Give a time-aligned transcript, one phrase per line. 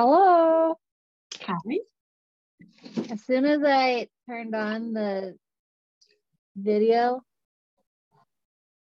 [0.00, 0.78] Hello.
[1.42, 1.78] Hi.
[3.10, 5.36] As soon as I turned on the
[6.56, 7.22] video,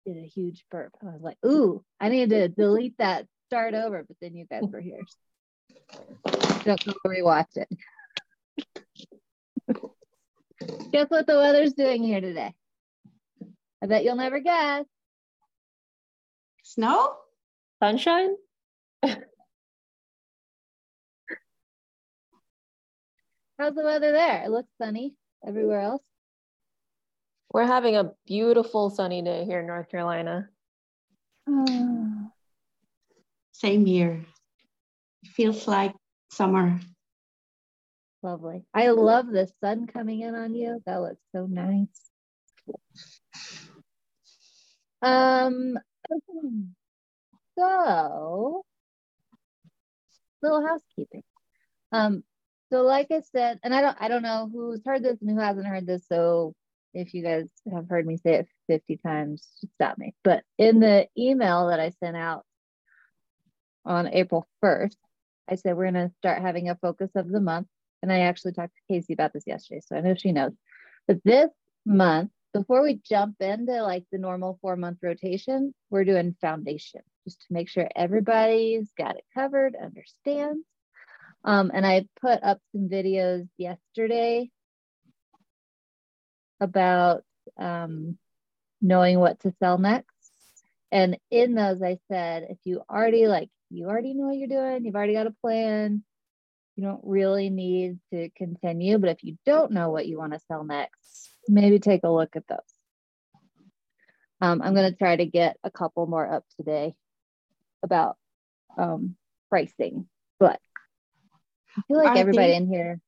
[0.06, 0.92] did a huge burp.
[1.02, 4.04] I was like, ooh, I need to delete that, start over.
[4.06, 5.00] But then you guys were here.
[6.66, 7.70] Don't go rewatch it.
[10.92, 12.54] Guess what the weather's doing here today?
[13.82, 14.84] I bet you'll never guess.
[16.64, 17.16] Snow?
[17.82, 18.36] Sunshine?
[23.58, 24.44] How's the weather there?
[24.44, 26.04] It looks sunny everywhere else.
[27.52, 30.50] We're having a beautiful sunny day here in North Carolina.
[33.54, 34.26] Same here.
[35.24, 35.94] It feels like
[36.32, 36.80] summer.
[38.22, 38.66] Lovely.
[38.74, 40.82] I love the sun coming in on you.
[40.86, 41.88] That looks so nice.
[45.02, 45.78] Um,
[47.58, 48.64] so
[50.42, 51.24] little housekeeping.
[51.92, 52.24] Um,
[52.72, 55.40] so like I said, and I don't I don't know who's heard this and who
[55.40, 56.06] hasn't heard this.
[56.08, 56.54] So
[56.94, 60.16] if you guys have heard me say it 50 times, stop me.
[60.24, 62.44] But in the email that I sent out
[63.84, 64.96] on April 1st,
[65.50, 67.68] I said we're gonna start having a focus of the month.
[68.02, 70.54] And I actually talked to Casey about this yesterday, so I know she knows.
[71.08, 71.50] But this
[71.86, 77.42] month, before we jump into like the normal four month rotation, we're doing foundation just
[77.42, 80.66] to make sure everybody's got it covered, understands.
[81.46, 84.50] Um, and I put up some videos yesterday
[86.60, 87.24] about
[87.58, 88.18] um,
[88.82, 90.10] knowing what to sell next.
[90.92, 94.86] And in those, I said, if you already like, you already know what you're doing,
[94.86, 96.04] you've already got a plan,
[96.76, 98.98] you don't really need to continue.
[98.98, 102.36] But if you don't know what you want to sell next, maybe take a look
[102.36, 102.58] at those.
[104.42, 106.96] Um, I'm going to try to get a couple more up today
[107.84, 108.18] about
[108.78, 109.16] um,
[109.50, 110.08] pricing,
[110.40, 110.60] but
[111.78, 113.02] I feel like Are everybody they- in here.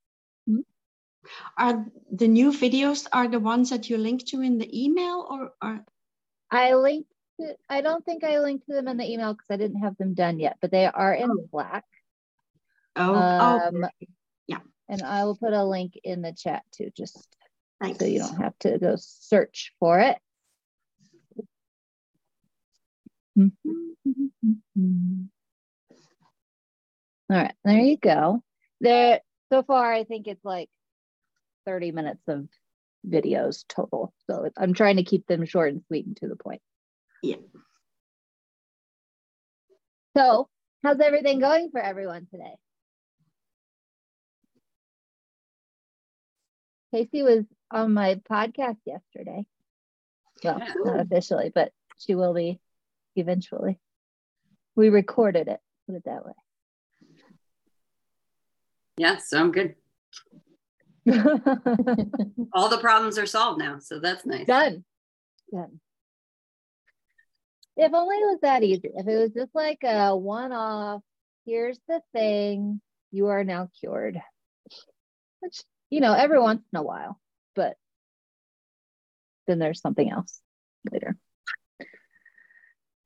[1.57, 5.51] Are the new videos are the ones that you link to in the email or
[5.61, 5.83] are
[6.49, 7.11] I linked.
[7.41, 9.97] To, I don't think I linked to them in the email because I didn't have
[9.97, 11.47] them done yet, but they are in Oh.
[11.51, 11.83] Slack,
[12.95, 13.89] oh, Um, oh
[14.47, 14.59] yeah.
[14.87, 17.27] and I will put a link in the chat too, just
[17.81, 17.99] Thanks.
[17.99, 20.17] so you don't have to go search for it.
[27.29, 28.41] All right, there you go.
[28.79, 29.21] There,
[29.51, 30.69] so far, I think it's like
[31.65, 32.47] 30 minutes of
[33.07, 34.13] videos total.
[34.29, 36.61] So I'm trying to keep them short and sweet and to the point.
[37.23, 37.37] Yeah.
[40.15, 40.49] So,
[40.83, 42.55] how's everything going for everyone today?
[46.93, 49.45] Casey was on my podcast yesterday.
[50.43, 50.73] Well, Yeah.
[50.83, 52.59] not officially, but she will be
[53.15, 53.79] eventually.
[54.75, 56.33] We recorded it, put it that way.
[58.97, 59.75] Yeah, so I'm good.
[62.53, 64.47] All the problems are solved now, so that's nice.
[64.47, 64.83] Done.
[65.53, 65.79] Done.
[67.77, 68.89] If only it was that easy.
[68.95, 71.03] If it was just like a one off,
[71.45, 72.81] here's the thing,
[73.11, 74.19] you are now cured.
[75.39, 77.19] Which, you know, every once in a while,
[77.55, 77.77] but
[79.45, 80.41] then there's something else
[80.91, 81.15] later.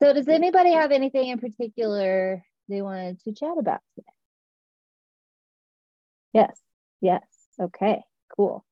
[0.02, 4.11] So, does anybody have anything in particular they wanted to chat about today?
[6.34, 6.60] Yes,
[7.02, 7.24] yes.
[7.60, 8.04] Okay,
[8.36, 8.66] cool.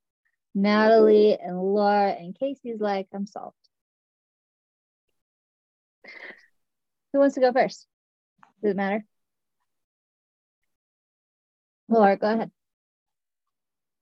[0.56, 3.56] Natalie and Laura and Casey's like, I'm solved.
[7.14, 7.88] Who wants to go first?
[8.62, 9.06] Does it matter?
[11.88, 12.52] Laura, go ahead.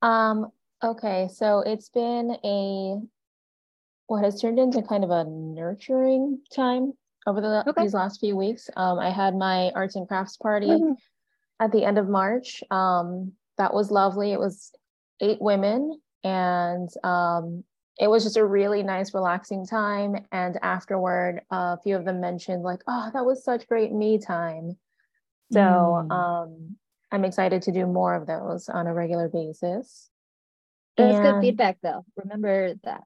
[0.01, 0.51] Um,
[0.83, 2.97] okay, so it's been a
[4.07, 6.93] what has turned into kind of a nurturing time
[7.25, 7.81] over the Okay.
[7.83, 8.69] these last few weeks.
[8.75, 10.95] Um, I had my arts and crafts party Mhm.
[11.59, 12.63] at the end of March.
[12.71, 14.31] Um, that was lovely.
[14.31, 14.71] It was
[15.19, 17.63] eight women, and um,
[17.99, 20.25] it was just a really nice, relaxing time.
[20.31, 24.77] And afterward, a few of them mentioned like, "Oh, that was such great me time."
[25.51, 26.11] So Mm.
[26.11, 26.77] um,
[27.11, 30.09] I'm excited to do more of those on a regular basis.
[30.97, 32.05] That's good feedback, though.
[32.15, 33.03] Remember that.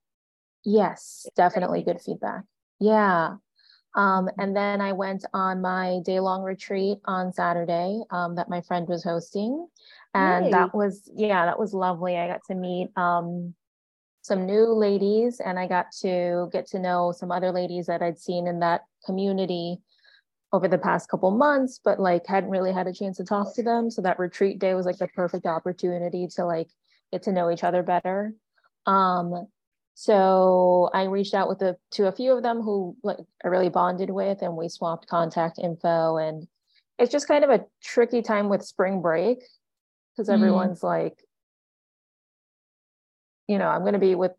[0.64, 2.44] Yes, It's definitely good feedback.
[2.80, 3.36] Yeah.
[3.94, 8.62] Um, and then I went on my day long retreat on Saturday um, that my
[8.62, 9.68] friend was hosting.
[10.14, 12.18] And that was, yeah, that was lovely.
[12.18, 13.54] I got to meet um,
[14.22, 18.20] some new ladies and I got to get to know some other ladies that I'd
[18.20, 19.78] seen in that community
[20.54, 23.64] over the past couple months, but like hadn't really had a chance to talk to
[23.64, 23.90] them.
[23.90, 26.68] So that retreat day was like the perfect opportunity to like
[27.12, 28.34] get to know each other better.
[28.86, 29.48] Um,
[29.94, 33.70] so I reached out with a, to a few of them who like I really
[33.70, 36.48] bonded with, and we swapped contact info, and
[36.98, 39.44] it's just kind of a tricky time with spring break
[40.22, 40.36] because Mm.
[40.36, 41.18] everyone's like,
[43.48, 44.34] you know, I'm going to be with,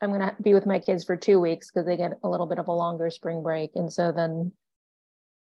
[0.00, 2.46] I'm going to be with my kids for two weeks because they get a little
[2.46, 3.72] bit of a longer spring break.
[3.76, 4.52] And so then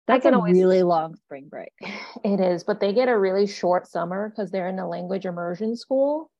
[0.07, 1.71] That's can a always- really long spring break.
[2.23, 5.75] it is, but they get a really short summer because they're in a language immersion
[5.75, 6.31] school.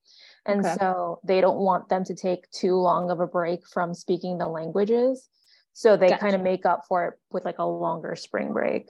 [0.48, 0.76] And Okay.
[0.80, 4.48] so they don't want them to take too long of a break from speaking the
[4.48, 5.30] languages.
[5.74, 8.90] So they kind of make up for it with like a longer spring break.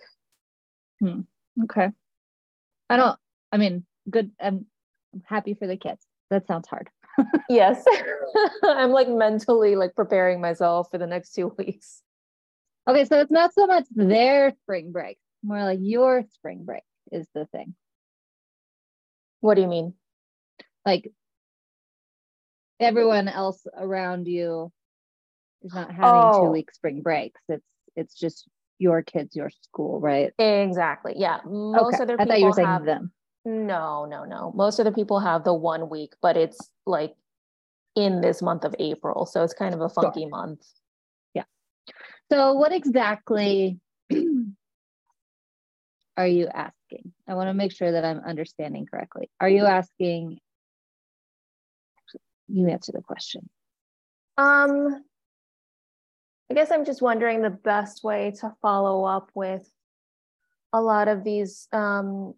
[1.01, 1.21] hmm.
[1.63, 1.89] Okay.
[2.89, 3.19] I don't,
[3.51, 4.31] I mean, good.
[4.41, 4.65] I'm,
[5.25, 6.05] happy for the kids.
[6.29, 6.89] That sounds hard.
[7.49, 7.83] Yes.
[8.63, 12.01] I'm like mentally like preparing myself for the next two weeks.
[12.87, 13.03] Okay.
[13.05, 17.45] So it's not so much their spring break, more like your spring break is the
[17.47, 17.75] thing.
[19.41, 19.95] What do you mean?
[20.85, 21.11] Like
[22.79, 24.71] everyone else around you
[25.63, 26.45] is not having Oh.
[26.45, 27.41] two week spring breaks.
[27.49, 27.65] It's,
[27.97, 28.47] it's just
[28.77, 30.31] your kids, your school, right?
[30.39, 31.15] Exactly.
[31.17, 31.39] Yeah.
[31.45, 32.03] Most okay.
[32.03, 33.11] other I people thought you were saying have them.
[33.45, 34.51] No, no, no.
[34.55, 37.15] Most of the people have the one week, but it's like
[37.95, 39.25] in this month of April.
[39.25, 40.65] So it's kind of a funky month.
[41.33, 41.43] Yeah.
[42.31, 43.79] So, what exactly
[46.17, 47.13] are you asking?
[47.27, 49.29] I want to make sure that I'm understanding correctly.
[49.39, 50.39] Are you asking?
[52.47, 53.49] You answer the question.
[54.37, 55.03] Um,
[56.49, 59.69] I guess I'm just wondering the best way to follow up with
[60.73, 62.33] a lot of these um,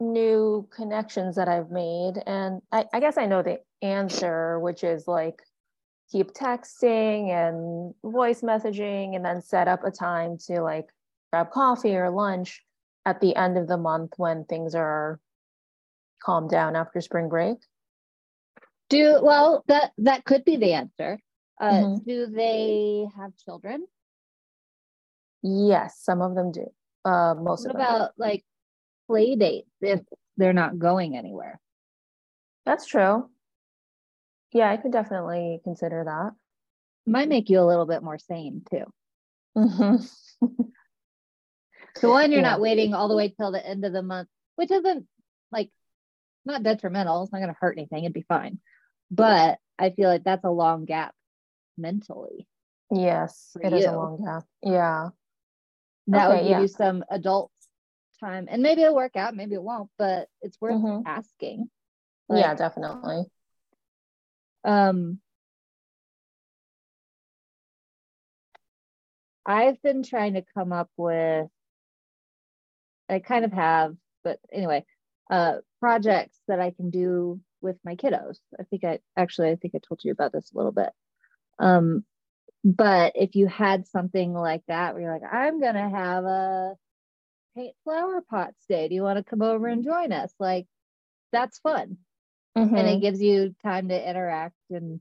[0.00, 2.14] new connections that I've made.
[2.26, 5.42] And I, I guess I know the answer, which is like
[6.10, 10.86] keep texting and voice messaging and then set up a time to like
[11.32, 12.62] grab coffee or lunch
[13.04, 15.20] at the end of the month when things are
[16.22, 17.58] calmed down after spring break.
[18.88, 21.18] Do well that that could be the answer.
[21.60, 22.04] Uh, Mhm.
[22.06, 23.86] Do they have children?
[25.42, 26.66] Yes, some of them do.
[27.04, 27.86] Uh, most What of them.
[27.86, 27.94] do.
[27.96, 28.44] about like
[29.08, 30.00] play dates if
[30.36, 31.58] they're not going anywhere?
[32.64, 33.28] That's true.
[34.52, 36.32] Yeah, I could definitely consider that.
[37.10, 38.84] Might make you a little bit more sane too.
[39.56, 40.08] Mhm.
[41.96, 42.50] So one, you're Yeah.
[42.50, 45.08] not waiting all the way till the end of the month, which isn't
[45.50, 45.70] like
[46.44, 47.22] not detrimental.
[47.22, 48.04] It's not going to hurt anything.
[48.04, 48.60] It'd be fine.
[49.10, 51.14] But I feel like that's a long gap
[51.76, 52.46] mentally.
[52.92, 54.44] Yes, it is a long gap.
[54.62, 55.08] Yeah.
[56.08, 56.60] That would give yeah.
[56.60, 57.50] you some adult
[58.18, 59.90] time, and maybe it'll work out, maybe it won't.
[59.98, 61.02] But it's worth Mhm.
[61.06, 61.70] asking.
[62.28, 63.30] Yeah, definitely.
[64.64, 65.20] Um,
[69.46, 71.48] I've been trying to come up with,
[73.08, 74.84] I kind of have, but anyway,
[75.30, 78.38] uh, projects that I can do with my kiddos.
[78.58, 80.90] I think I actually, I think I told you about this a little bit.
[81.58, 82.04] Um,
[82.64, 86.76] but if you had something like that where you're like, I'm gonna have a
[87.54, 88.88] paint flower pots day.
[88.88, 90.32] Do you want to come over and join us?
[90.38, 90.66] Like,
[91.32, 91.98] that's fun
[92.56, 92.96] and Mhm.
[92.96, 95.00] it gives you time to interact and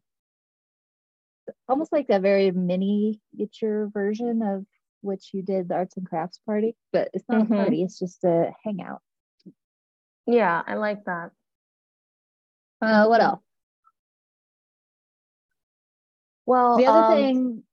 [1.67, 4.65] almost like a very miniature version of
[5.01, 7.51] which you did the arts and crafts party but it's not Mhm.
[7.51, 9.01] a party it's just a hangout
[10.25, 11.31] Yeah, I like that.
[12.81, 13.41] uh what else
[16.45, 17.63] Well, the other um, thing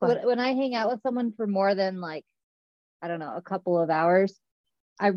[0.00, 2.24] when i hang out with someone for more than like
[3.02, 4.38] i don't know a couple of hours.
[5.00, 5.12] I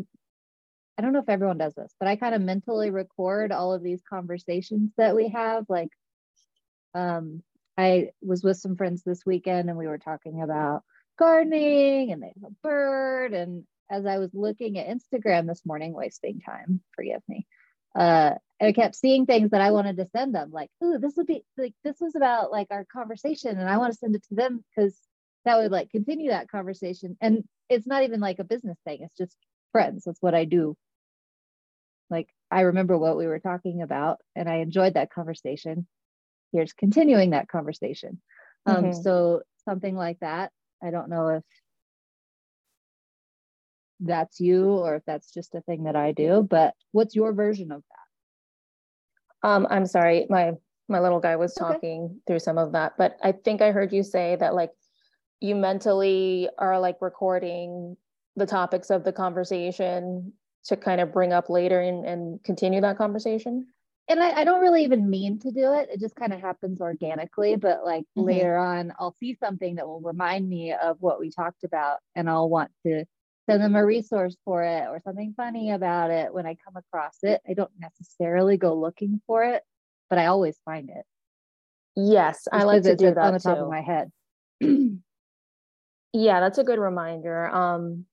[0.98, 3.82] i don't know if everyone does this but i kind of mentally record all of
[3.82, 5.90] these conversations that we have like
[6.94, 7.42] um
[7.76, 10.82] i was with some friends this weekend and we were talking about
[11.18, 13.32] gardening and they have a bird.
[13.32, 17.46] And as i was looking at instagram this morning wasting time forgive me
[17.94, 21.26] uh I kept seeing things that I wanted to send them, like, "Ooh, this would
[21.26, 24.34] be like this was about like our conversation, and I want to send it to
[24.34, 24.98] them because
[25.46, 29.16] that would like continue that conversation." And it's not even like a business thing; it's
[29.16, 29.36] just
[29.72, 30.04] friends.
[30.04, 30.76] That's what I do.
[32.10, 35.86] Like, I remember what we were talking about, and I enjoyed that conversation.
[36.52, 38.22] Here's continuing that conversation.
[38.66, 39.02] Um, Mhm.
[39.02, 40.52] so something like that.
[40.82, 41.44] I don't know if
[44.00, 47.72] that's you or if that's just a thing that I do, but what's your version
[47.72, 47.82] of
[49.42, 49.48] that?
[49.48, 50.52] Um, I'm sorry, my
[50.88, 51.74] my little guy was Okay.
[51.74, 54.70] talking through some of that, but I think I heard you say that like
[55.40, 57.96] you mentally are like recording
[58.36, 60.32] the topics of the conversation
[60.64, 63.66] to kind of bring up later and, and continue that conversation.
[64.08, 65.88] and I, I don't really even mean to do it.
[65.92, 67.56] It just kind of happens organically.
[67.56, 68.24] But like Mhm.
[68.26, 72.28] later on, I'll see something that will remind me of what we talked about, and
[72.28, 73.04] I'll want to
[73.48, 77.18] send them a resource for it or something funny about it when I come across
[77.22, 77.40] it.
[77.48, 79.62] I don't necessarily go looking for it,
[80.10, 81.04] but I always find it.
[81.94, 83.62] Yes, I like to do on the top too.
[83.64, 84.10] of my head.
[86.12, 87.48] Yeah, that's a good reminder.
[87.48, 88.06] Um,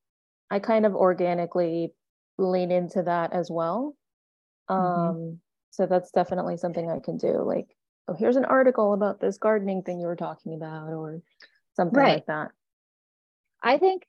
[0.49, 1.93] I kind of organically
[2.37, 3.95] lean into that as well.
[4.67, 5.33] Um, mm-hmm.
[5.71, 7.43] so that's definitely something I can do.
[7.43, 7.67] Like,
[8.07, 11.21] oh, here's an article about this gardening thing you were talking about, or
[11.75, 12.15] something right.
[12.15, 12.51] like that.
[13.61, 14.05] I think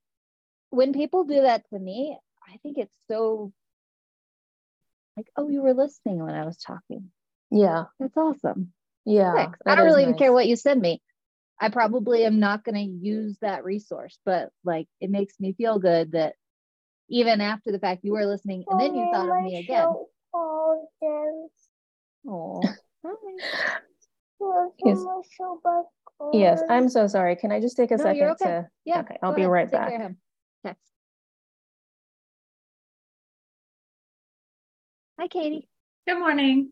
[0.71, 2.19] when people do that to me,
[2.53, 3.53] I think it's so
[5.17, 7.11] like, oh, you were listening when I was talking.
[7.51, 7.85] Yeah.
[8.01, 8.73] That's awesome.
[9.05, 9.53] Yeah.
[9.65, 10.09] I don't really nice.
[10.09, 11.01] even care what you send me.
[11.61, 15.79] I probably am not going to use that resource, but like it makes me feel
[15.79, 16.35] good that
[17.09, 19.87] even after the fact you were listening and then you thought of me again.
[22.27, 22.63] Oh.
[24.85, 24.99] yes.
[26.33, 27.37] yes, I'm so sorry.
[27.37, 28.45] Can I just take a no, second okay.
[28.45, 29.51] to yeah, okay, I'll be ahead.
[29.51, 29.93] right take back.
[29.93, 30.77] Okay.
[35.21, 35.69] Hi, Katie.
[36.09, 36.71] Good morning.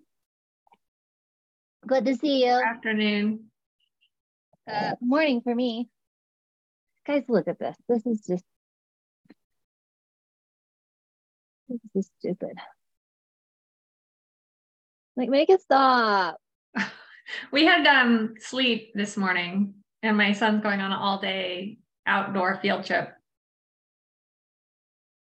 [1.86, 2.52] Good to see you.
[2.52, 3.51] Good afternoon.
[4.70, 5.88] Uh, morning for me.
[7.06, 7.76] Guys, look at this.
[7.88, 8.44] This is just
[11.68, 12.56] this is stupid.
[15.16, 16.36] Like, make it stop.
[17.52, 22.58] we had um sleep this morning, and my son's going on an all day outdoor
[22.62, 23.10] field trip.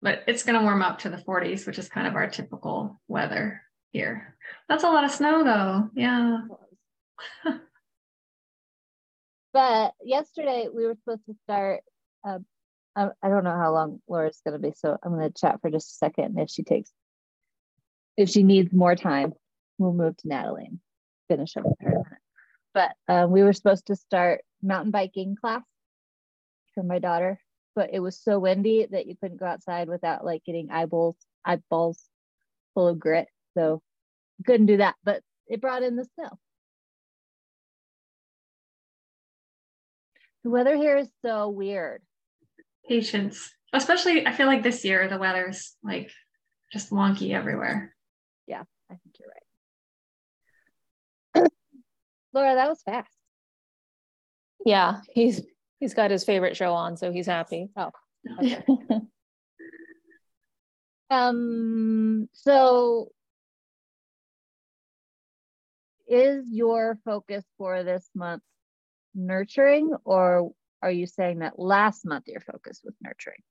[0.03, 3.01] But it's going to warm up to the 40s, which is kind of our typical
[3.09, 3.63] weather
[3.93, 4.37] here.
[4.69, 5.91] That's a lot of snow, though.
[5.95, 6.43] Yeah.
[9.57, 11.81] but yesterday we were supposed to start.
[12.29, 12.41] Uh,
[12.95, 15.63] I, I don't know how long Laura's going to be, so I'm going to chat
[15.63, 16.39] for just a second.
[16.39, 16.93] If she takes,
[18.19, 19.33] if she needs more time,
[19.79, 20.79] we'll move to Natalie and
[21.29, 22.21] finish up with her.
[22.75, 25.63] But um, we were supposed to start mountain biking class
[26.75, 27.41] for my daughter,
[27.75, 32.05] but it was so windy that you couldn't go outside without like getting eyeballs eyeballs
[32.75, 33.29] full of grit.
[33.57, 33.81] So
[34.45, 36.39] couldn't do that, but it brought in the snow.
[40.47, 42.03] The weather here is so weird.
[42.89, 46.13] Patience, especially I feel like this year the weather's like
[46.73, 47.93] just wonky everywhere.
[48.47, 49.33] Yeah, I think you're
[51.43, 51.51] right.
[52.33, 53.11] Laura, that was fast.
[54.65, 55.43] Yeah, he's
[55.81, 57.71] he's got his favorite show on, so he's happy.
[57.77, 57.91] Oh.
[58.41, 58.63] Okay.
[61.11, 63.09] um so
[66.07, 68.45] is your focus for this month
[69.17, 73.43] nurturing or are you saying that last month your focus was nurturing?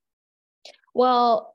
[0.93, 1.53] Well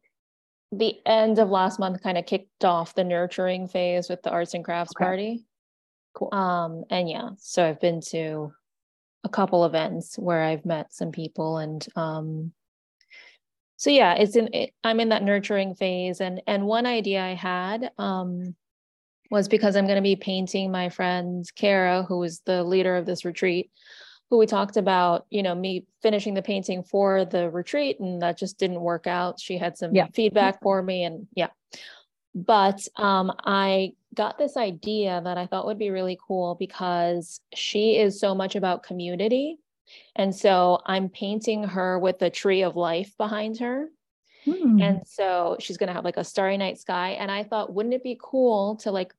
[0.72, 4.54] the end of last month kind of kicked off the nurturing phase with the arts
[4.54, 5.04] and crafts okay.
[5.04, 5.44] party.
[6.14, 6.28] Cool.
[6.32, 8.52] Um and yeah so i've been to
[9.24, 12.52] a couple events where i've met some people and um
[13.76, 16.20] so yeah it's in it, i'm in that nurturing phase.
[16.20, 18.56] And and one idea i had um
[19.30, 23.06] was because I'm going to be painting my friend Kara, who was the leader of
[23.06, 23.70] this retreat,
[24.28, 28.38] who we talked about, you know, me finishing the painting for the retreat, and that
[28.38, 29.40] just didn't work out.
[29.40, 30.08] She had some yeah.
[30.12, 31.48] feedback for me, and yeah.
[32.34, 37.96] But um, I got this idea that I thought would be really cool because she
[37.96, 39.58] is so much about community.
[40.14, 43.88] And so I'm painting her with a tree of life behind her.
[44.44, 44.80] Hmm.
[44.80, 47.10] And so she's going to have like a starry night sky.
[47.10, 49.12] And I thought, wouldn't it be cool to like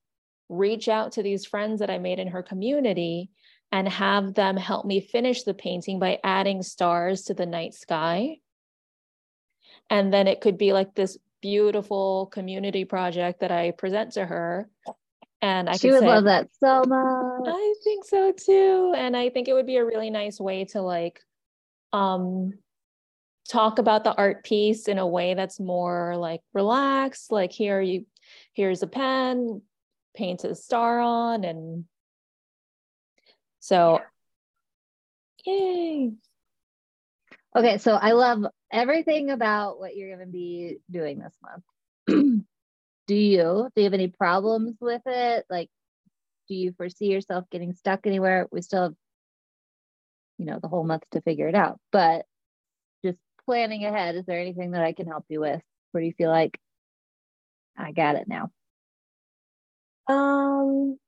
[0.52, 3.30] reach out to these friends that I made in her community
[3.72, 8.36] and have them help me finish the painting by adding stars to the night sky.
[9.88, 14.68] And then it could be like this beautiful community project that I present to her.
[15.40, 17.48] And I she would say, love that so much.
[17.48, 18.94] I think so too.
[18.96, 21.20] And I think it would be a really nice way to like
[21.92, 22.52] um
[23.48, 27.32] talk about the art piece in a way that's more like relaxed.
[27.32, 28.06] Like here you
[28.54, 29.62] here's a pen,
[30.14, 31.84] paint a star on and
[33.60, 34.00] so
[35.44, 36.12] yay.
[37.54, 41.64] Okay so i love everything about what you're going to be doing this month.
[43.06, 43.68] Do you?
[43.74, 45.44] Do you have any problems with it?
[45.50, 45.68] Like
[46.48, 48.48] do you foresee yourself getting stuck anywhere?
[48.50, 48.94] We still have
[50.38, 52.24] you know the whole month to figure it out but
[53.04, 55.62] just planning ahead is there anything that i can help you with?
[55.92, 56.58] Where do you feel like
[57.76, 58.50] i got it now
[60.08, 60.98] um,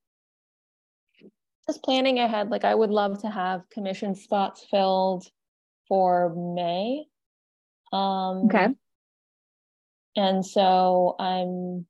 [1.67, 5.27] just planning ahead, like I would love to have commission spots filled
[5.89, 7.05] for May.
[7.93, 8.69] Um, okay.
[10.17, 11.87] And so I'm,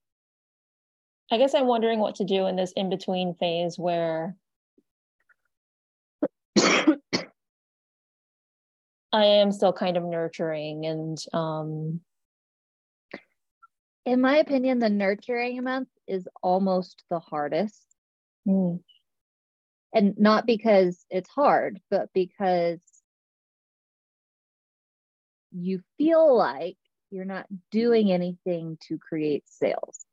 [1.30, 4.37] I guess I'm wondering what to do in this in between phase where
[6.58, 6.96] I
[9.12, 12.00] am still kind of nurturing and um,
[14.06, 17.82] in my opinion, the nurturing month is almost the hardest.
[18.46, 18.80] Mm.
[19.94, 22.80] And not because it's hard, but because
[25.52, 26.76] you feel like
[27.11, 30.04] you're not doing anything to create sales.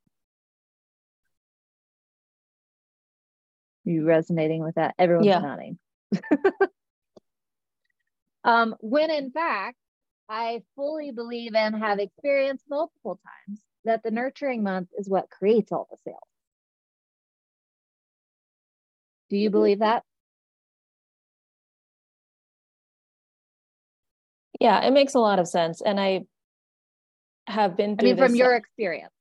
[3.86, 4.94] Are you resonating with that?
[4.98, 5.40] Everyone's yeah.
[5.40, 5.78] nodding.
[8.44, 9.76] um, when in fact,
[10.28, 13.18] I fully believe and have experienced multiple
[13.48, 16.18] times that the nurturing month is what creates all the sales.
[19.30, 19.84] Do you believe mm-hmm.
[19.84, 20.04] that?
[24.60, 25.80] Yeah, it makes a lot of sense.
[25.80, 26.26] And I
[27.46, 29.12] have been I mean, from your experience.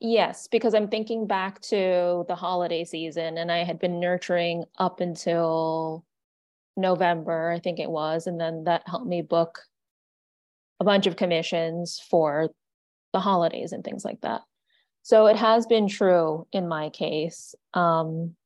[0.00, 5.00] Yes, because I'm thinking back to the holiday season and I had been nurturing up
[5.00, 6.04] until
[6.76, 8.26] November, I think it was.
[8.26, 9.60] And then that helped me book
[10.80, 12.50] a bunch of commissions for
[13.12, 14.42] the holidays and things like that.
[15.02, 17.54] So it has been true in my case.
[17.74, 18.36] Um,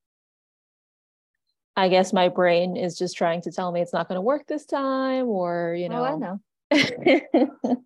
[1.77, 4.47] I guess my brain is just trying to tell me it's not going to work
[4.47, 6.03] this time, or, you know.
[6.03, 6.41] Oh, I know.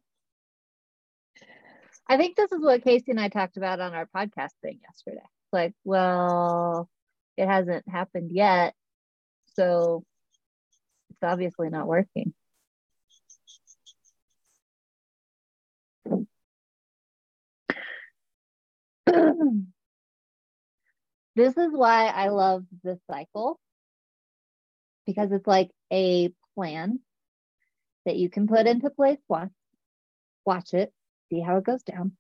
[2.09, 5.27] I think this is what Casey and I talked about on our podcast thing yesterday.
[5.53, 6.89] Like, well,
[7.37, 8.75] it hasn't happened yet.
[9.57, 10.05] So
[11.11, 12.33] it's obviously not working.
[21.37, 23.59] this is why I love this cycle
[25.07, 27.01] because it's like a plan
[28.07, 29.53] that you can put into place once,
[30.45, 30.93] watch it,
[31.29, 32.13] see how it goes down.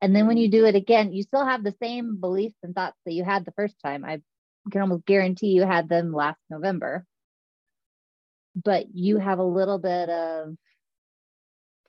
[0.00, 2.96] And then when you do it again, you still have the same beliefs and thoughts
[3.04, 4.04] that you had the first time.
[4.04, 4.20] I
[4.70, 7.04] can almost guarantee you had them last November.
[8.56, 10.56] But you have a little bit of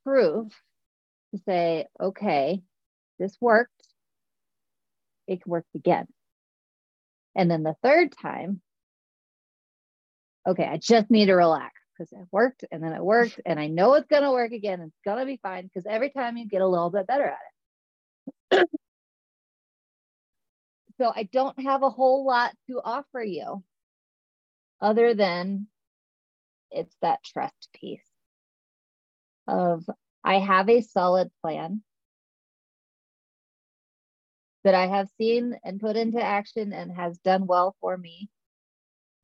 [0.04, 0.48] proof
[1.34, 2.62] to say, okay,
[3.18, 3.72] this worked
[5.28, 6.08] it worked again.
[7.36, 8.62] And then the third time,
[10.48, 13.68] okay, I just need to relax because it worked and then it worked and I
[13.68, 14.82] know it's going to work again.
[14.82, 17.34] It's going to be fine because every time you get a little bit better
[18.52, 18.70] at it.
[20.98, 23.64] so I don't have a whole lot to offer you
[24.82, 25.68] other than
[26.72, 28.02] it's that trust piece
[29.48, 29.86] of
[30.24, 31.84] I have a solid plan
[34.64, 38.30] that I have seen and put into action and has done well for me,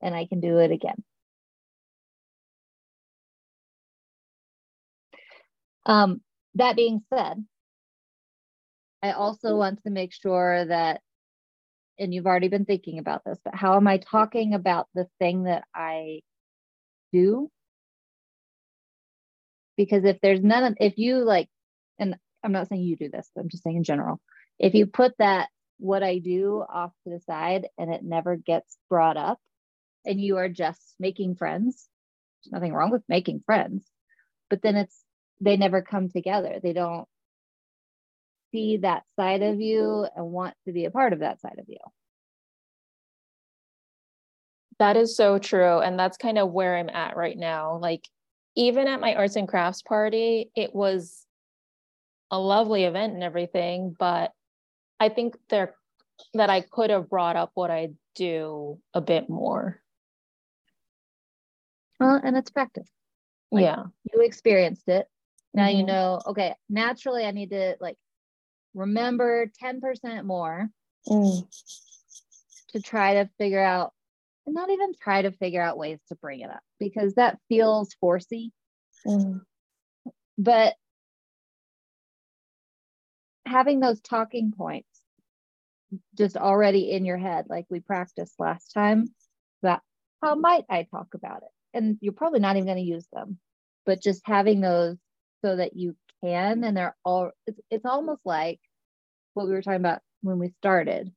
[0.02, 1.04] and I can do it again.
[5.86, 6.22] Um,
[6.56, 7.46] that being said,
[9.02, 11.02] I also want to make sure that,
[12.00, 15.44] and you've already been thinking about this, but how am I talking about the thing
[15.44, 16.22] that I
[17.14, 17.50] do?
[19.78, 21.48] Because if there's none of, if you like,
[22.00, 24.20] and I'm not saying you do this, I'm just saying in general,
[24.60, 28.78] if you put that what I do off to the side and it never gets
[28.90, 29.40] brought up
[30.06, 31.88] and you are just making friends,
[32.44, 33.86] there's nothing wrong with making friends,
[34.50, 35.04] but then it's
[35.40, 36.60] they never come together.
[36.62, 37.08] They don't
[38.52, 41.66] see that side of you and want to be a part of that side of
[41.68, 41.78] you.
[44.80, 45.80] That is so true.
[45.80, 47.78] And that's kind of where I'm at right now.
[47.78, 48.08] Like,
[48.56, 51.26] even at my arts and crafts party, it was
[52.32, 54.32] a lovely event and everything, but
[55.00, 55.76] I think there
[56.34, 59.82] that I could have brought up what I do a bit more.
[62.00, 62.90] Well, and it's practice.
[63.52, 63.84] Like, yeah.
[64.14, 65.08] You experienced it.
[65.54, 65.78] Now mm-hmm.
[65.80, 67.98] you know, okay, naturally I need to like
[68.74, 70.70] remember 10% more
[71.08, 71.48] mm.
[72.70, 73.94] to try to figure out
[74.46, 77.96] and not even try to figure out ways to bring it up because that feels
[78.04, 78.52] forcey.
[79.06, 79.42] Mm.
[80.38, 80.76] But
[83.48, 84.88] having those talking points
[86.18, 89.08] just already in your head, like we practiced last time,
[89.62, 89.82] that
[90.22, 91.78] how might I talk about it?
[91.78, 93.40] And you're probably not even going to use them,
[93.86, 94.98] but just having those
[95.44, 98.60] so that you can, and they're all, it's, it's almost like
[99.34, 101.12] what we were talking about when we started,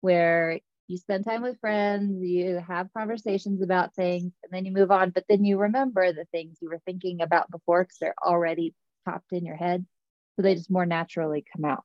[0.00, 4.90] where you spend time with friends, you have conversations about things, and then you move
[4.90, 8.74] on, but then you remember the things you were thinking about before because they're already
[9.04, 9.84] popped in your head.
[10.38, 11.82] So they just more naturally come out.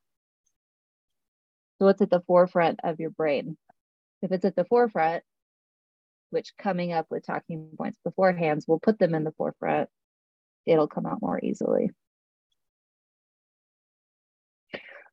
[1.79, 3.57] So what's at the forefront of your brain?
[4.21, 5.23] If it's at the forefront,
[6.29, 9.89] which coming up with talking points beforehand will put them in the forefront,
[10.67, 11.89] it'll come out more easily.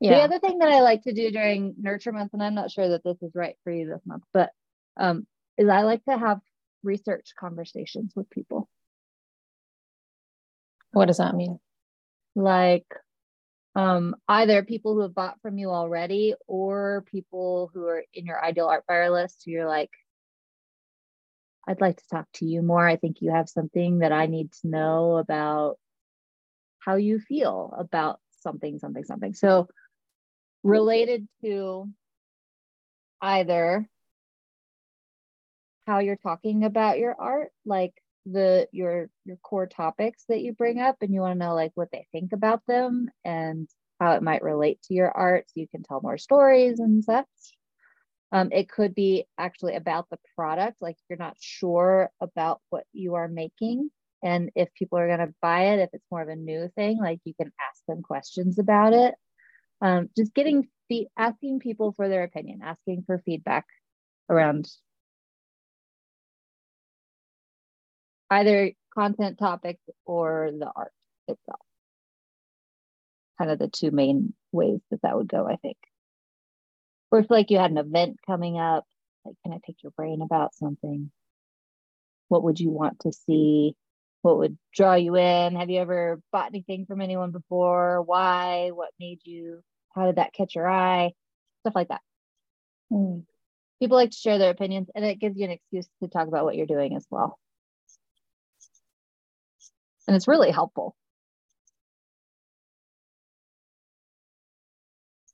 [0.02, 0.18] Yeah.
[0.18, 2.90] The other thing that I like to do during nurture month, and I'm not sure
[2.90, 4.50] that this is right for you this month, but
[4.98, 5.26] um,
[5.56, 6.40] is I like to have
[6.82, 8.68] research conversations with people.
[10.92, 11.58] What does that mean?
[12.34, 12.86] Like,
[13.74, 18.42] um, either people who have bought from you already or people who are in your
[18.44, 19.90] ideal art buyer list who you're like,
[21.68, 22.86] I'd like to talk to you more.
[22.86, 25.78] I think you have something that I need to know about
[26.80, 29.34] how you feel about something, something, something.
[29.34, 29.68] So
[30.62, 31.88] related to
[33.20, 33.88] either
[35.86, 37.92] how you're talking about your art, like
[38.26, 41.72] the your your core topics that you bring up and you want to know like
[41.74, 45.68] what they think about them and how it might relate to your art so you
[45.68, 47.26] can tell more stories and such.
[48.32, 53.16] Um, it could be actually about the product like you're not sure about what you
[53.16, 53.90] are making
[54.22, 56.98] and if people are going to buy it if it's more of a new thing
[56.98, 59.14] like you can ask them questions about it.
[59.82, 63.66] Um, just getting fe- asking people for their opinion asking for feedback
[64.28, 64.68] around
[68.30, 70.92] either content topics or the art
[71.28, 71.60] itself.
[73.38, 75.76] Kind of the two main ways that that would go, I think.
[77.10, 78.84] Or if like you had an event coming up,
[79.24, 81.10] like can I pick your brain about something?
[82.28, 83.74] What would you want to see?
[84.22, 85.56] What would draw you in?
[85.56, 88.02] Have you ever bought anything from anyone before?
[88.02, 88.70] Why?
[88.72, 89.62] What made you?
[89.94, 91.12] How did that catch your eye?
[91.62, 92.02] Stuff like that.
[92.92, 93.24] Mm.
[93.80, 96.44] People like to share their opinions, and it gives you an excuse to talk about
[96.44, 97.38] what you're doing as well
[100.10, 100.96] and it's really helpful.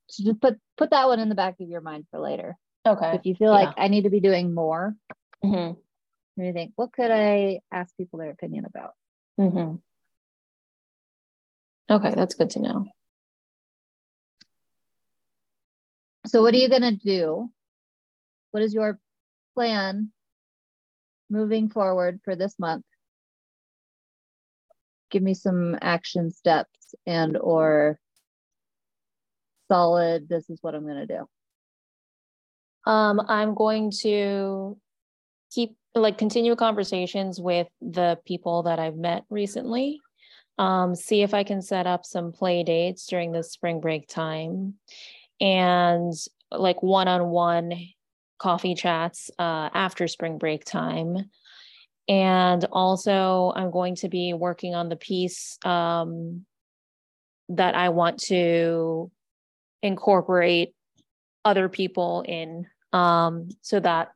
[0.09, 2.59] So just put put that one in the back of your mind for later.
[2.87, 3.15] Okay.
[3.15, 3.65] If you feel yeah.
[3.65, 4.95] like I need to be doing more,
[5.43, 6.43] mm-hmm.
[6.43, 8.93] you think, what could I ask people their opinion about?
[9.41, 9.77] Mm-hmm.
[11.95, 12.85] Okay, that's good to know.
[16.27, 17.49] So, what are you going to do?
[18.51, 19.01] What is your
[19.55, 20.11] plan
[21.31, 22.85] moving forward for this month?
[25.11, 27.99] Give me some action steps and or
[29.69, 32.91] solid this is what i'm going to do.
[32.91, 34.79] Um i'm going to
[35.51, 40.01] keep like continue conversations with the people that i've met recently.
[40.59, 44.75] Um, see if i can set up some play dates during the spring break time
[45.41, 46.13] and
[46.51, 47.73] like one-on-one
[48.39, 51.31] coffee chats uh, after spring break time
[52.09, 56.47] and also, I'm going to be working on the piece um,
[57.49, 59.11] that I want to
[59.83, 60.75] incorporate
[61.45, 64.13] other people in um, so that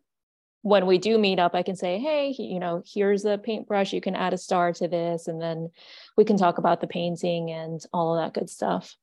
[0.62, 3.92] when we do meet up, I can say, hey, you know, here's a paintbrush.
[3.92, 5.26] You can add a star to this.
[5.26, 5.70] And then
[6.16, 8.94] we can talk about the painting and all of that good stuff.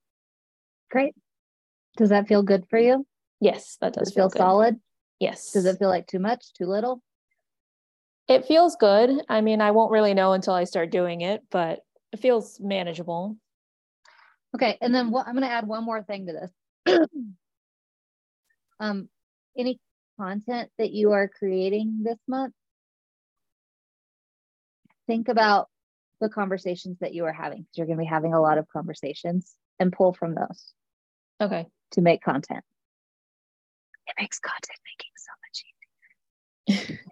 [0.92, 1.16] Great.
[1.98, 3.08] Does that feel good for you?
[3.40, 4.80] Yes, that does, does feel, feel solid.
[5.20, 5.52] Yes.
[5.52, 7.02] Does it feel like too much, too little?
[8.28, 9.22] It feels good.
[9.30, 11.80] I mean, I won't really know until I start doing it, but
[12.12, 13.38] it feels manageable.
[14.56, 17.00] Okay, and then what, I'm going to add one more thing to this.
[18.80, 19.10] um,
[19.58, 19.80] any
[20.20, 22.54] content that you are creating this month,
[25.06, 25.70] think about
[26.20, 27.66] the conversations that you are having.
[27.76, 30.74] You're going to be having a lot of conversations and pull from those.
[31.40, 31.68] Okay.
[31.92, 32.64] To make content.
[34.08, 35.32] It makes content making so
[36.76, 37.00] much easier.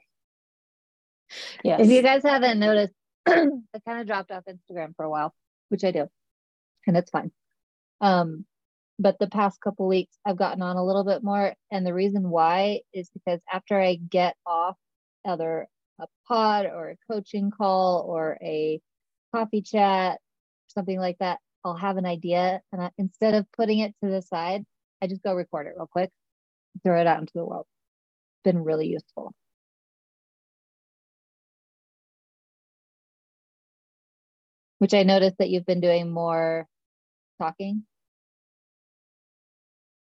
[1.63, 1.81] Yes.
[1.81, 2.93] If you guys haven't noticed,
[3.27, 3.49] I
[3.85, 5.33] kind of dropped off Instagram for a while,
[5.69, 6.07] which I do,
[6.87, 7.31] and it's fine.
[8.01, 8.45] Um,
[8.97, 12.29] but the past couple weeks, I've gotten on a little bit more, and the reason
[12.29, 14.77] why is because after I get off
[15.25, 15.67] either
[15.99, 18.79] a pod or a coaching call or a
[19.33, 20.19] coffee chat,
[20.67, 24.21] something like that, I'll have an idea, and I, instead of putting it to the
[24.21, 24.63] side,
[25.01, 26.11] I just go record it real quick,
[26.83, 27.65] throw it out into the world.
[28.35, 29.33] It's been really useful.
[34.79, 36.67] Which I noticed that you've been doing more
[37.39, 37.83] talking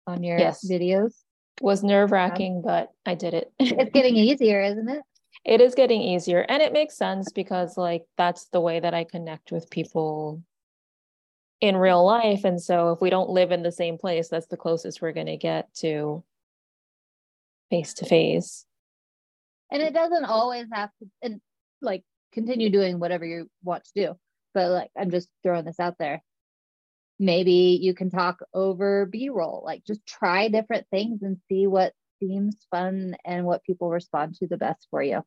[0.06, 0.66] on your yes.
[0.68, 1.14] videos.
[1.60, 3.52] Was nerve wracking, um, but I did it.
[3.58, 5.02] it's getting easier, isn't it?
[5.44, 6.44] It is getting easier.
[6.48, 10.42] And it makes sense because, like, that's the way that I connect with people
[11.60, 12.44] in real life.
[12.44, 15.26] And so, if we don't live in the same place, that's the closest we're going
[15.26, 16.24] to get to
[17.70, 18.64] face to face.
[19.70, 21.40] And it doesn't always have to, and
[21.80, 24.16] like, continue doing whatever you want to do
[24.54, 26.22] but like I'm just throwing this out there.
[27.18, 31.92] Maybe you can talk over B roll, like just try different things and see what
[32.20, 35.22] seems fun and what people respond to the best for you.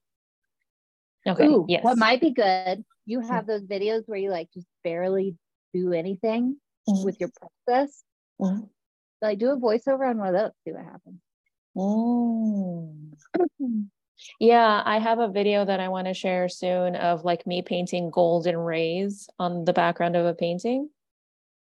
[1.27, 1.45] Okay.
[1.45, 1.83] Ooh, yes.
[1.83, 3.27] What might be good, you hmm.
[3.27, 5.35] have those videos where you like just barely
[5.73, 6.57] do anything
[6.87, 7.05] mm-hmm.
[7.05, 7.29] with your
[7.65, 8.03] process.
[8.41, 8.65] Mm-hmm.
[9.21, 11.19] Like do a voiceover on one of those, see what happens.
[11.75, 12.93] Oh.
[14.39, 18.09] Yeah, I have a video that I want to share soon of like me painting
[18.09, 20.89] golden rays on the background of a painting.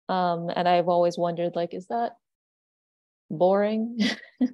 [0.09, 2.17] Um, and I've always wondered, like, is that
[3.29, 3.99] boring?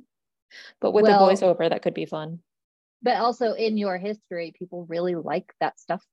[0.81, 2.39] but with well, a voiceover, that could be fun.
[3.01, 6.03] But also in your history, people really like that stuff.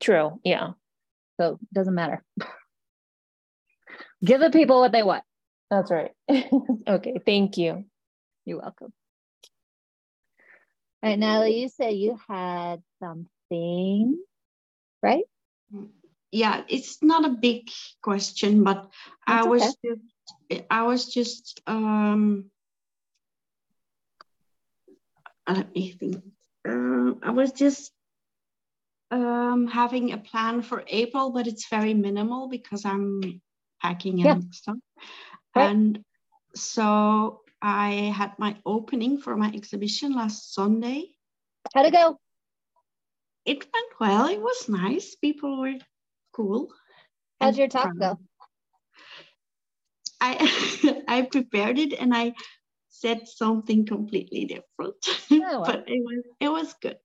[0.00, 0.40] True.
[0.44, 0.72] Yeah.
[1.40, 2.22] So it doesn't matter.
[4.24, 5.24] Give the people what they want.
[5.70, 6.12] That's right.
[6.88, 7.84] okay, thank you.
[8.44, 8.92] You're welcome.
[11.02, 14.18] All right, Natalie, you said you had something,
[15.02, 15.24] right?
[16.30, 17.70] Yeah, it's not a big
[18.02, 18.90] question, but
[19.26, 19.94] That's I was okay.
[19.94, 22.50] just, I was just um
[25.48, 26.22] let me think.
[26.68, 27.92] Um, I was just
[29.10, 33.40] um having a plan for April, but it's very minimal because I'm
[33.80, 34.76] packing and stuff.
[35.56, 35.70] Right.
[35.70, 36.04] And
[36.54, 41.10] so I had my opening for my exhibition last Sunday.
[41.74, 42.18] How'd it go?
[43.44, 44.26] It went well.
[44.26, 45.14] It was nice.
[45.16, 45.74] People were
[46.32, 46.72] cool.
[47.40, 48.10] How'd your talk go?
[48.10, 48.18] Um,
[50.20, 52.34] I I prepared it and I
[52.88, 54.96] said something completely different.
[55.06, 55.64] Oh, well.
[55.64, 56.98] but it was it was good.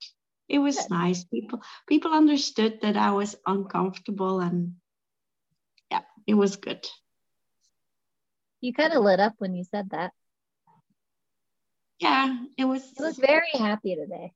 [0.47, 0.89] It was Good.
[0.89, 1.23] nice.
[1.23, 4.75] People people understood that I was uncomfortable and
[5.89, 6.85] yeah, it was good.
[8.61, 10.11] You kind of lit up when you said that.
[11.99, 14.34] Yeah, it was You was very happy today.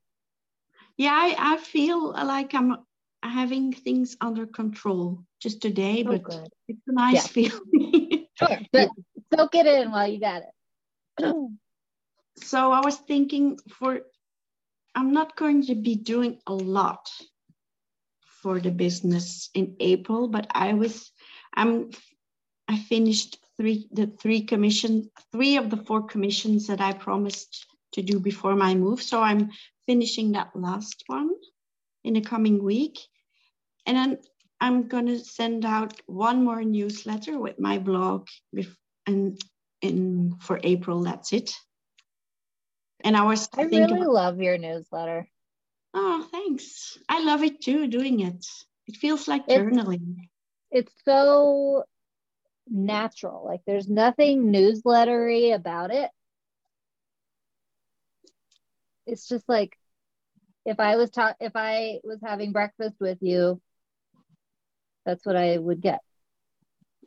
[0.96, 2.76] yeah, I, I feel like I'm
[3.22, 6.48] having things under control just today, Oh, but good.
[6.68, 8.26] it's a nice feeling.
[8.34, 8.58] Sure.
[8.72, 8.88] But
[9.34, 11.34] soak it in while you got it.
[12.42, 14.00] so I was thinking for
[14.94, 17.10] I'm not going to be doing a lot
[18.42, 21.12] for the business in April, but I was
[21.54, 21.90] I'm
[22.68, 28.02] I finished three the three commission three of the four commissions that I promised to
[28.02, 29.02] do before my move.
[29.02, 29.50] So I'm
[29.86, 31.30] finishing that last one
[32.04, 32.98] in the coming week.
[33.84, 34.18] And then
[34.60, 38.28] I'm gonna send out one more newsletter with my blog
[39.06, 39.38] and
[39.82, 41.54] in for April, that's it.
[43.04, 45.28] And I was I really love your newsletter.
[45.92, 46.96] oh, thanks.
[47.08, 48.46] I love it too, doing it.
[48.86, 50.16] It feels like It's- journaling.
[50.70, 51.84] It's so
[52.70, 53.44] natural.
[53.44, 56.10] Like there's nothing newslettery about it.
[59.06, 59.76] It's just like
[60.64, 63.60] if I was ta- if I was having breakfast with you,
[65.04, 66.00] that's what I would get.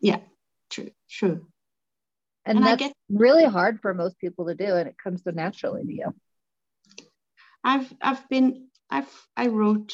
[0.02, 0.20] Yeah,
[0.70, 1.48] true, true.
[2.46, 5.24] And, And I that's get really hard for most people to do, and it comes
[5.24, 6.14] so naturally to you.
[7.64, 9.94] I've I've been I've I wrote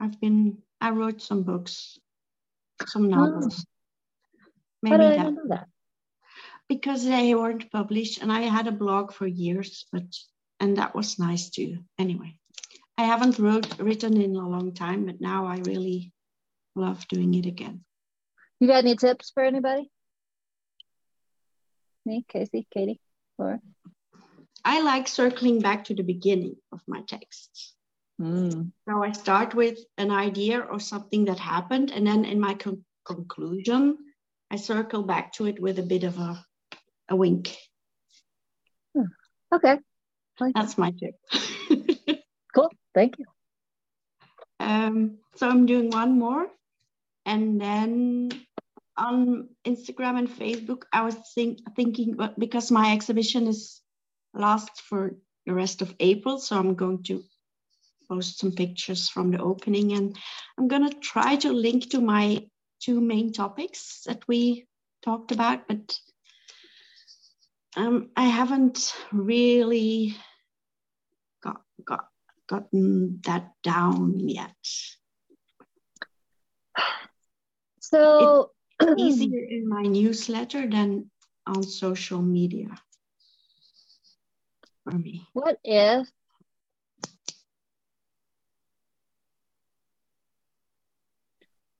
[0.00, 1.98] I've been I wrote some books,
[2.86, 3.08] some oh.
[3.08, 3.64] novels.
[4.84, 5.66] Maybe I that that?
[6.68, 10.04] because they weren't published and I had a blog for years, but
[10.60, 11.78] and that was nice too.
[11.98, 12.38] Anyway,
[12.98, 16.12] I haven't wrote written in a long time, but now I really
[16.76, 17.84] love doing it again.
[18.60, 19.90] You got any tips for anybody?
[22.04, 23.00] Me, Casey, Katie,
[23.38, 23.60] Laura.
[24.64, 27.74] I like circling back to the beginning of my texts.
[28.20, 28.70] Mm.
[28.86, 32.84] So I start with an idea or something that happened, and then in my con-
[33.04, 33.98] conclusion,
[34.50, 36.44] I circle back to it with a bit of a,
[37.08, 37.56] a wink.
[39.52, 39.78] Okay.
[40.40, 40.54] Like.
[40.54, 41.14] That's my tip.
[42.54, 42.70] Cool.
[42.94, 43.24] Thank you.
[44.60, 46.46] um, so I'm doing one more,
[47.26, 48.30] and then
[48.96, 53.80] on Instagram and Facebook, I was think, thinking, but because my exhibition is
[54.32, 57.24] lasts for the rest of April, so I'm going to
[58.08, 60.16] post some pictures from the opening, and
[60.56, 62.46] I'm gonna try to link to my
[62.84, 64.66] two main topics that we
[65.02, 65.98] talked about, but
[67.76, 70.14] um, I haven't really
[71.42, 72.08] got, got
[72.46, 74.54] gotten that down yet.
[77.80, 78.50] So
[78.98, 81.10] Easier in my newsletter than
[81.46, 82.68] on social media
[84.82, 85.26] for me.
[85.32, 86.08] what if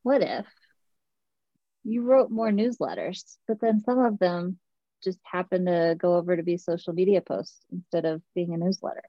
[0.03, 0.45] what if
[1.85, 4.59] you wrote more newsletters, but then some of them
[5.03, 9.03] just happen to go over to be social media posts instead of being a newsletter?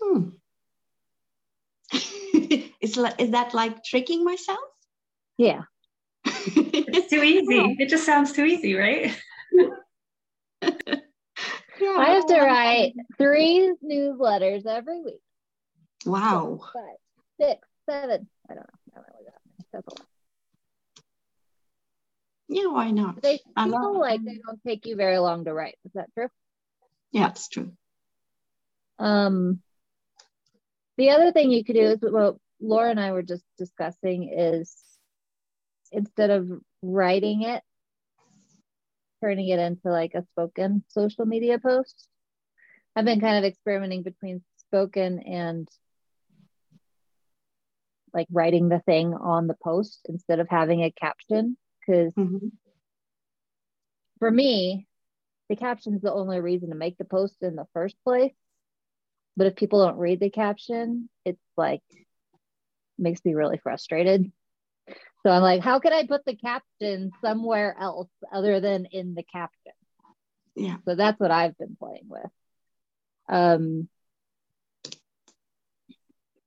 [0.00, 0.28] Hmm.
[2.80, 4.58] is, like, is that like tricking myself?
[5.36, 5.62] Yeah.
[6.90, 7.76] It's too easy.
[7.78, 9.14] It just sounds too easy, right?
[11.80, 15.20] Yeah, I have to write three newsletters every week.
[16.04, 16.60] Wow.
[16.72, 16.96] Five,
[17.40, 18.28] six, seven.
[18.50, 18.77] I don't know.
[19.74, 19.98] I don't know what that means.
[19.98, 20.08] That's a lot.
[22.48, 23.22] Yeah, why not?
[23.22, 25.76] They I feel love- like they don't take you very long to write.
[25.84, 26.28] Is that true?
[27.12, 27.72] Yeah, it's true.
[28.98, 29.62] Um,
[30.96, 34.74] the other thing you could do is what Laura and I were just discussing is
[35.92, 36.50] instead of
[36.82, 37.62] writing it,
[39.22, 42.08] turning it into like a spoken social media post.
[42.96, 45.68] I've been kind of experimenting between spoken and
[48.12, 52.48] like writing the thing on the post instead of having a caption because mm-hmm.
[54.18, 54.86] for me
[55.48, 58.34] the caption is the only reason to make the post in the first place.
[59.34, 61.82] But if people don't read the caption it's like
[62.98, 64.30] makes me really frustrated.
[65.22, 69.22] So i'm like how can i put the caption somewhere else other than in the
[69.22, 69.72] caption?
[70.54, 70.76] Yeah.
[70.84, 72.30] So that's what i've been playing with.
[73.28, 73.88] Um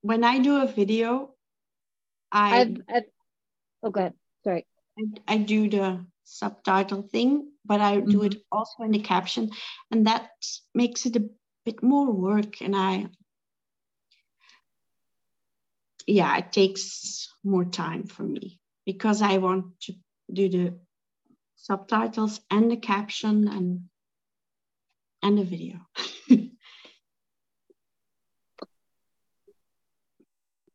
[0.01, 1.33] when i do a video
[2.31, 3.03] I I've, I've,
[3.83, 4.13] oh god
[4.43, 4.65] sorry
[4.97, 8.11] I, I, do the subtitle thing but I mm-hmm.
[8.11, 8.57] do it mm-hmm.
[8.57, 9.51] also in the caption
[9.91, 10.29] and that
[10.73, 11.29] makes it a
[11.65, 13.07] bit more work and I
[16.07, 19.93] yeah it takes more time for me because I want to
[20.31, 20.79] do the
[21.55, 23.81] subtitles and the caption and
[25.21, 25.77] and the video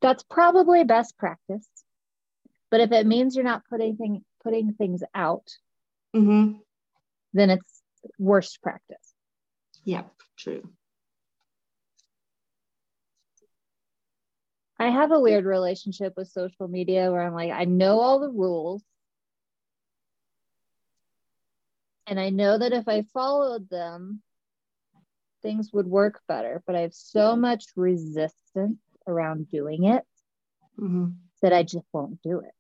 [0.01, 1.69] that's probably best practice.
[2.71, 5.49] But if it means you're not putting thing, putting things out,
[6.15, 6.59] mm-hmm.
[7.33, 7.83] then it's
[8.19, 9.15] worst practice.
[9.85, 10.69] Yep, true.
[14.79, 18.29] I have a weird relationship with social media where I'm like, I know all the
[18.29, 18.83] rules.
[22.07, 24.23] And I know that if I followed them,
[25.43, 26.63] things would work better.
[26.67, 30.03] But I have so much resistance around doing it
[30.79, 31.09] mm-hmm.
[31.43, 32.53] that I just won't do it.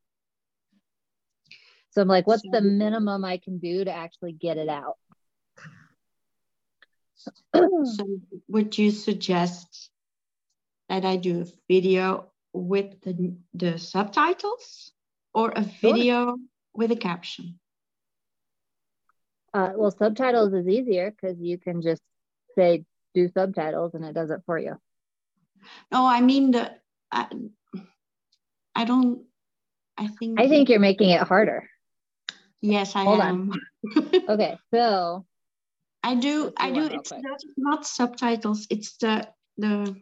[1.91, 4.97] So I'm like, what's the minimum I can do to actually get it out?
[7.55, 9.91] so would you suggest
[10.89, 14.93] that I do a video with the, the subtitles
[15.33, 16.37] or a video sure.
[16.75, 17.59] with a caption?
[19.55, 22.03] Uh, well, subtitles is easier because you can just
[22.55, 24.79] say do subtitles and it does it for you.
[25.91, 26.73] No, I mean the.
[27.11, 27.27] I,
[28.75, 29.25] I don't.
[29.97, 30.41] I think.
[30.41, 31.69] I think you're making it harder.
[32.61, 33.53] Yes, I Hold am.
[34.29, 35.27] Okay, so.
[36.03, 36.53] I do.
[36.57, 36.87] I do.
[36.87, 38.67] It's not, not subtitles.
[38.71, 39.97] It's the the.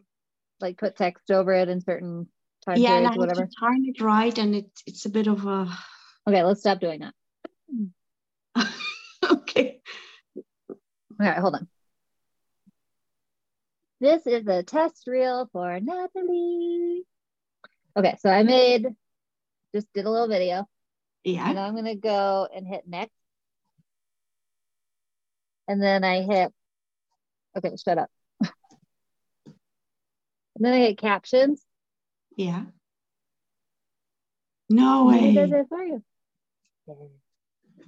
[0.60, 2.28] Like put text over it in certain
[2.64, 3.40] time yeah, periods, whatever.
[3.40, 5.68] Yeah, time it right, and it's it's a bit of a.
[6.26, 7.14] Okay, let's stop doing that.
[9.30, 9.80] okay.
[10.68, 10.76] All
[11.18, 11.68] right, hold on.
[14.04, 17.04] This is a test reel for Natalie.
[17.96, 18.86] Okay, so I made,
[19.74, 20.68] just did a little video.
[21.24, 21.48] Yeah.
[21.48, 23.14] And I'm going to go and hit next.
[25.66, 26.52] And then I hit,
[27.56, 28.10] okay, shut up.
[28.42, 28.52] and
[30.56, 31.64] then I hit captions.
[32.36, 32.64] Yeah.
[34.68, 35.32] No way.
[35.32, 36.02] Does it for you.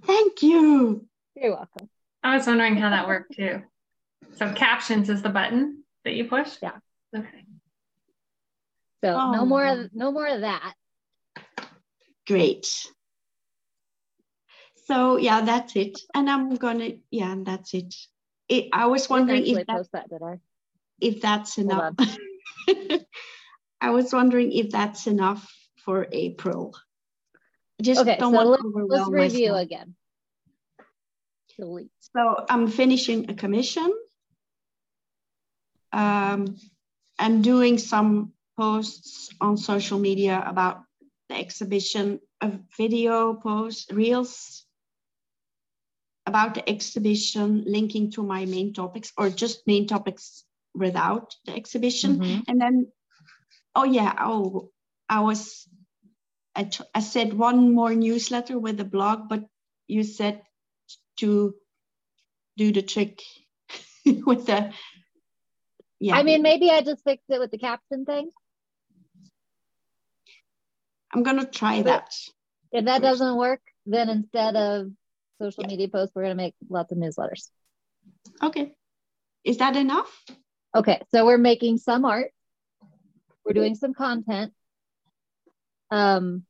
[0.03, 1.07] Thank you.
[1.35, 1.91] You're welcome.
[2.23, 3.61] I was wondering how that worked too.
[4.37, 6.59] So captions is the button that you pushed?
[6.63, 6.79] Yeah.
[7.15, 7.45] Okay.
[9.05, 9.33] So oh.
[9.33, 10.75] no more no more of that.
[12.27, 12.67] Great.
[14.87, 15.99] So yeah, that's it.
[16.15, 17.95] And I'm gonna yeah, and that's it.
[18.49, 20.39] it I was wondering if that, that, did I?
[21.01, 21.95] if that's enough.
[23.81, 25.53] I was wondering if that's enough
[25.85, 26.75] for April.
[27.83, 29.63] Just okay, don't so want let's, let's review myself.
[29.63, 29.95] again.
[31.59, 31.91] Delete.
[32.15, 33.93] So I'm finishing a commission
[35.93, 36.57] um,
[37.19, 40.83] and doing some posts on social media about
[41.29, 44.65] the exhibition, a video post, reels
[46.27, 50.45] about the exhibition, linking to my main topics or just main topics
[50.75, 52.19] without the exhibition.
[52.19, 52.41] Mm-hmm.
[52.49, 52.87] And then,
[53.75, 54.71] oh yeah, oh,
[55.09, 55.69] I was,
[56.55, 59.45] I, t- I said one more newsletter with a blog, but
[59.87, 60.43] you said
[61.19, 61.55] to
[62.57, 63.23] do the trick
[64.05, 64.73] with the
[65.99, 66.17] yeah.
[66.17, 68.31] I mean, maybe I just fixed it with the caption thing.
[71.13, 72.15] I'm gonna try but that.
[72.73, 74.91] If that does doesn't work, then instead of
[75.41, 75.69] social yeah.
[75.69, 77.49] media posts, we're gonna make lots of newsletters.
[78.43, 78.73] Okay.
[79.45, 80.25] Is that enough?
[80.75, 82.33] Okay, so we're making some art.
[83.45, 84.53] We're doing some content.
[85.91, 86.45] Um,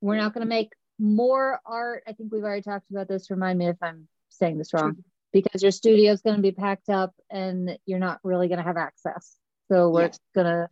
[0.00, 2.04] we're not gonna make more art.
[2.06, 3.30] I think we've already talked about this.
[3.30, 6.88] Remind me if I'm saying this wrong because your studio is going to be packed
[6.88, 9.36] up and you're not really going to have access.
[9.70, 10.68] So we're going to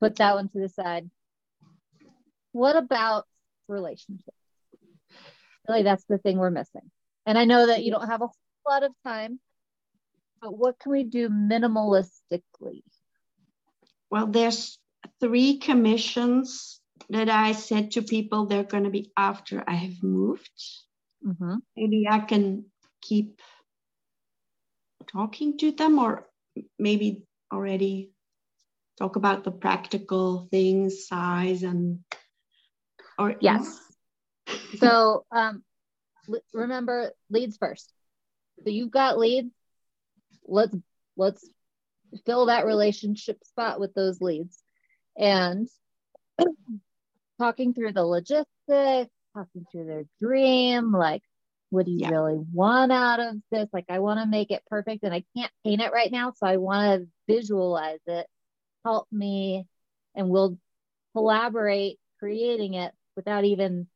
[0.00, 1.10] put that one to the side.
[2.52, 3.26] What about
[3.68, 4.36] relationships?
[5.68, 6.90] Really, that's the thing we're missing.
[7.26, 8.34] And I know that you don't have a whole
[8.66, 9.38] lot of time,
[10.40, 12.82] but what can we do minimalistically?
[14.10, 14.78] Well, there's
[15.20, 16.80] three commissions
[17.10, 20.50] that I said to people they're going to be after I have moved.
[21.26, 21.56] Mm-hmm.
[21.76, 22.64] Maybe I can
[23.02, 23.40] keep
[25.10, 26.28] talking to them or
[26.78, 28.10] maybe already
[28.98, 32.00] talk about the practical things, size and
[33.18, 33.80] or yes.
[34.78, 35.62] so um
[36.52, 37.92] remember leads first.
[38.64, 39.52] So you've got leads.
[40.46, 40.76] Let's
[41.16, 41.48] let's
[42.26, 44.58] fill that relationship spot with those leads.
[45.16, 45.68] And
[47.38, 48.46] talking through the logistics,
[49.34, 51.22] talking through their dream, like
[51.70, 52.10] what do you yeah.
[52.10, 53.68] really want out of this?
[53.72, 56.32] Like I want to make it perfect and I can't paint it right now.
[56.32, 58.26] So I want to visualize it.
[58.84, 59.66] Help me
[60.14, 60.58] and we'll
[61.14, 63.86] collaborate creating it without even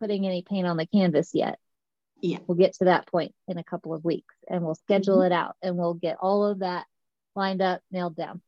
[0.00, 1.58] putting any paint on the canvas yet.
[2.20, 2.38] Yeah.
[2.46, 5.26] We'll get to that point in a couple of weeks and we'll schedule mm-hmm.
[5.26, 6.86] it out and we'll get all of that
[7.34, 8.40] lined up, nailed down.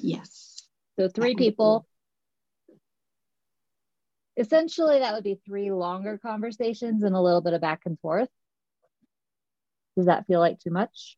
[0.00, 0.62] Yes.
[0.98, 1.86] So three people.
[4.36, 8.28] Essentially, that would be three longer conversations and a little bit of back and forth.
[9.96, 11.16] Does that feel like too much?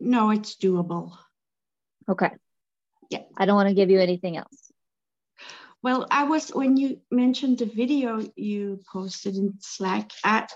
[0.00, 1.12] No, it's doable.
[2.08, 2.30] Okay.
[3.10, 3.22] Yeah.
[3.36, 4.72] I don't want to give you anything else.
[5.82, 10.12] Well, I was when you mentioned the video you posted in Slack.
[10.24, 10.46] I,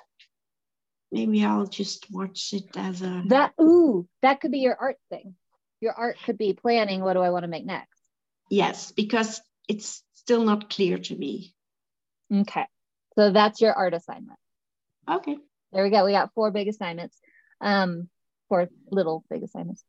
[1.12, 3.52] maybe I'll just watch it as a that.
[3.60, 5.34] Ooh, that could be your art thing.
[5.82, 7.02] Your art could be planning.
[7.02, 8.00] What do I want to make next?
[8.50, 11.54] Yes, because it's still not clear to me.
[12.30, 12.66] Okay,
[13.14, 14.38] so that's your art assignment.
[15.08, 15.38] Okay.
[15.72, 16.04] There we go.
[16.04, 17.18] We got four big assignments.
[17.62, 18.10] Um,
[18.50, 19.82] four little big assignments.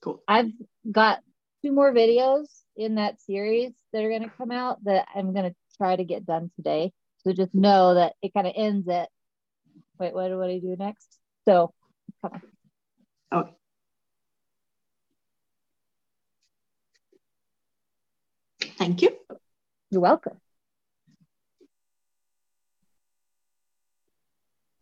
[0.00, 0.22] Cool.
[0.28, 0.52] I've
[0.88, 1.18] got
[1.64, 2.46] two more videos
[2.76, 6.04] in that series that are going to come out that I'm going to try to
[6.04, 6.92] get done today.
[7.24, 9.08] So just know that it kind of ends at
[9.98, 11.18] wait, what, what do I do next?
[11.48, 11.74] So
[12.22, 12.40] come
[13.32, 13.40] on.
[13.40, 13.52] Okay.
[18.82, 19.16] Thank you.
[19.92, 20.40] You're welcome.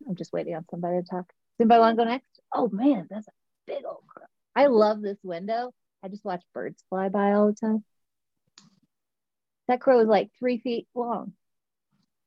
[0.09, 1.27] I'm just waiting on somebody to talk.
[1.27, 2.39] Does anybody want to go next?
[2.51, 3.31] Oh man, that's a
[3.67, 4.25] big old crow.
[4.55, 5.71] I love this window.
[6.03, 7.83] I just watch birds fly by all the time.
[9.67, 11.33] That crow was like three feet long.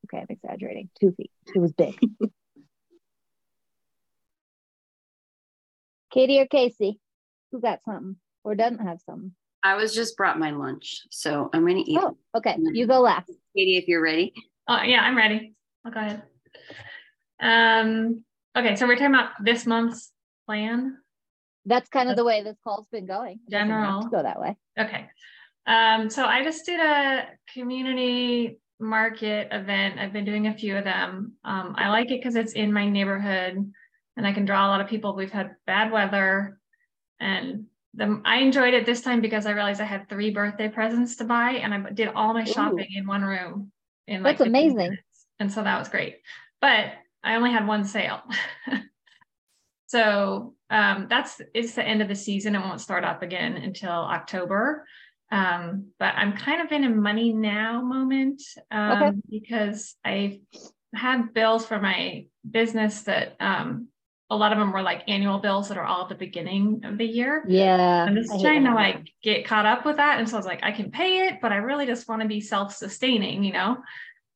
[0.07, 0.91] Okay, I'm exaggerating.
[1.01, 1.33] Two feet.
[1.57, 1.99] It was big.
[6.13, 7.01] Katie or Casey,
[7.51, 8.15] who got something
[8.45, 9.35] or doesn't have something?
[9.65, 11.99] I was just brought my lunch, so I'm gonna eat.
[12.01, 12.57] Oh, okay.
[12.59, 13.31] You go last.
[13.57, 14.35] Katie, if you're ready.
[14.69, 15.55] Oh yeah, I'm ready.
[15.85, 16.23] I'll go ahead.
[17.41, 18.25] Um.
[18.57, 20.13] Okay, so we're talking about this month's
[20.47, 20.99] plan.
[21.67, 23.41] That's kind of the way this call's been going.
[23.51, 24.03] General.
[24.03, 24.57] go that way.
[24.79, 25.09] Okay.
[25.67, 29.99] Um, so I just did a community market event.
[29.99, 31.33] I've been doing a few of them.
[31.45, 33.73] Um, I like it because it's in my neighborhood
[34.17, 35.17] and I can draw a lot of people.
[35.17, 36.59] We've had bad weather
[37.19, 37.65] and
[37.97, 41.25] the, I enjoyed it this time because I realized I had three birthday presents to
[41.25, 42.99] buy and I did all my shopping Ooh.
[42.99, 43.73] in one room.
[44.07, 44.77] In like That's amazing.
[44.77, 45.27] Minutes.
[45.39, 46.19] And so that was great.
[46.61, 46.93] But
[47.23, 48.21] I only had one sale.
[49.87, 52.55] so um, that's it's the end of the season.
[52.55, 54.87] It won't start up again until October.
[55.31, 59.17] Um, but I'm kind of in a money now moment um, okay.
[59.29, 60.41] because I
[60.95, 63.89] have bills for my business that um,
[64.31, 66.97] a lot of them were like annual bills that are all at the beginning of
[66.97, 67.45] the year.
[67.47, 68.05] Yeah.
[68.09, 70.19] I'm just trying to like get caught up with that.
[70.19, 72.29] And so I was like, I can pay it, but I really just want to
[72.29, 73.77] be self-sustaining, you know?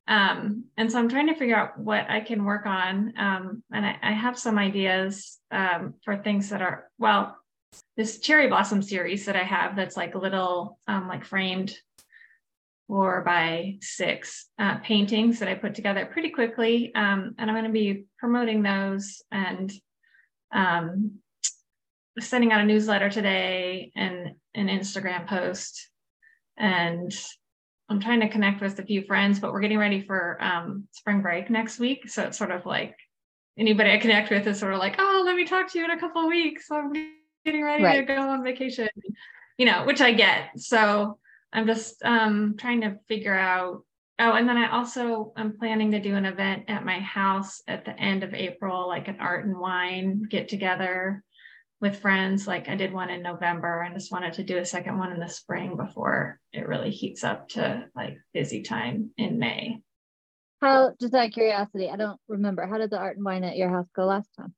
[0.06, 3.12] Um, and so I'm trying to figure out what I can work on.
[3.18, 7.36] Um, and I, I, have some ideas um, for things that are, well,
[7.96, 11.76] this cherry blossom series that I have that's like little um, like framed
[12.88, 16.92] four by six uh, paintings that I put together pretty quickly.
[16.94, 19.70] Um, and I'm going to be promoting those and
[20.52, 21.18] um,
[22.18, 25.90] sending out a newsletter today and an Instagram post.
[26.56, 27.14] And
[27.90, 31.22] I'm trying to connect with a few friends, but we're getting ready for um, spring
[31.22, 32.08] break next week.
[32.08, 32.96] So it's sort of like
[33.58, 35.90] anybody I connect with is sort of like, oh, let me talk to you in
[35.90, 36.70] a couple of weeks.
[36.70, 36.92] I'm
[37.44, 38.06] getting ready right.
[38.06, 38.88] to go on vacation,
[39.58, 40.58] you know, which I get.
[40.58, 41.18] So
[41.52, 43.84] I'm just um, trying to figure out.
[44.20, 47.84] Oh, and then I also am planning to do an event at my house at
[47.84, 51.22] the end of April, like an art and wine get together
[51.80, 52.46] with friends.
[52.46, 55.20] Like I did one in November and just wanted to do a second one in
[55.20, 59.80] the spring before it really heats up to like busy time in May.
[60.60, 62.66] How, just out of curiosity, I don't remember.
[62.66, 64.54] How did the art and wine at your house go last time?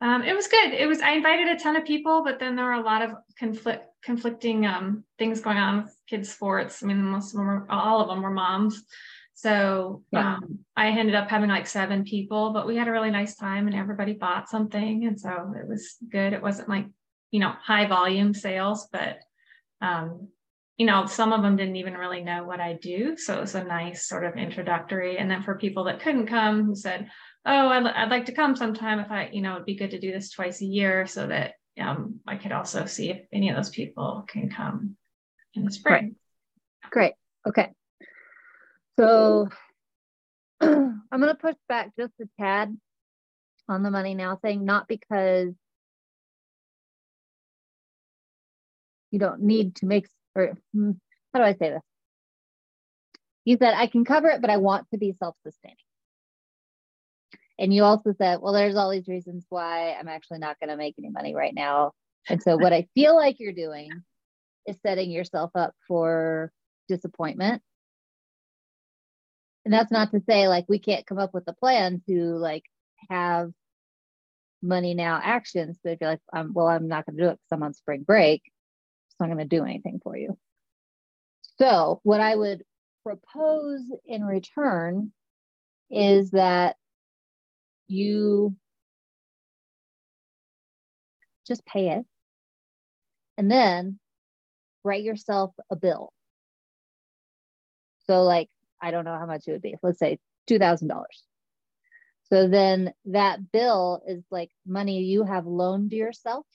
[0.00, 0.72] Um, it was good.
[0.72, 3.12] It was I invited a ton of people, but then there were a lot of
[3.38, 6.82] conflict conflicting um, things going on with kids' sports.
[6.82, 8.82] I mean, most of them were, all of them were moms.
[9.34, 10.36] So yeah.
[10.36, 13.66] um, I ended up having like seven people, but we had a really nice time
[13.66, 15.06] and everybody bought something.
[15.06, 16.32] And so it was good.
[16.32, 16.86] It wasn't like,
[17.30, 19.18] you know, high volume sales, but,
[19.80, 20.28] um,
[20.76, 23.16] you know, some of them didn't even really know what I do.
[23.16, 25.18] So it was a nice sort of introductory.
[25.18, 27.08] And then for people that couldn't come who said,
[27.44, 30.00] oh, I'd, I'd like to come sometime if I, you know, it'd be good to
[30.00, 33.56] do this twice a year so that um, I could also see if any of
[33.56, 34.96] those people can come
[35.54, 36.16] in the spring.
[36.90, 37.14] Great.
[37.46, 37.72] Okay.
[38.98, 39.48] So
[40.60, 42.76] I'm going to push back just a tad
[43.68, 45.52] on the money now thing, not because
[49.10, 50.92] you don't need to make, or hmm,
[51.32, 51.82] how do I say this?
[53.44, 55.76] You said, I can cover it, but I want to be self sustaining.
[57.58, 60.76] And you also said, well, there's all these reasons why I'm actually not going to
[60.76, 61.92] make any money right now.
[62.28, 63.90] And so, what I feel like you're doing
[64.66, 66.50] is setting yourself up for
[66.88, 67.62] disappointment.
[69.64, 72.64] And that's not to say like we can't come up with a plan to like
[73.08, 73.50] have
[74.62, 75.78] money now actions.
[75.82, 77.74] But if you're like, um, well, I'm not going to do it because I'm on
[77.74, 80.36] spring break, it's not going to do anything for you.
[81.58, 82.64] So, what I would
[83.04, 85.12] propose in return
[85.90, 86.76] is that
[87.88, 88.54] you
[91.46, 92.04] just pay it
[93.36, 93.98] and then
[94.82, 96.12] write yourself a bill.
[98.06, 98.48] So, like,
[98.80, 99.76] I don't know how much it would be.
[99.82, 100.18] Let's say
[100.50, 101.04] $2,000.
[102.30, 106.46] So then that bill is like money you have loaned to yourself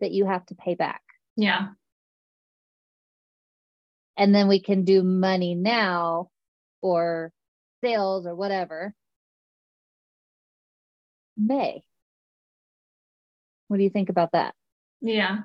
[0.00, 1.02] that you have to pay back.
[1.36, 1.68] Yeah.
[4.16, 6.30] And then we can do money now
[6.82, 7.32] or
[7.82, 8.94] sales or whatever.
[11.38, 11.82] May.
[13.68, 14.54] What do you think about that?
[15.00, 15.40] Yeah.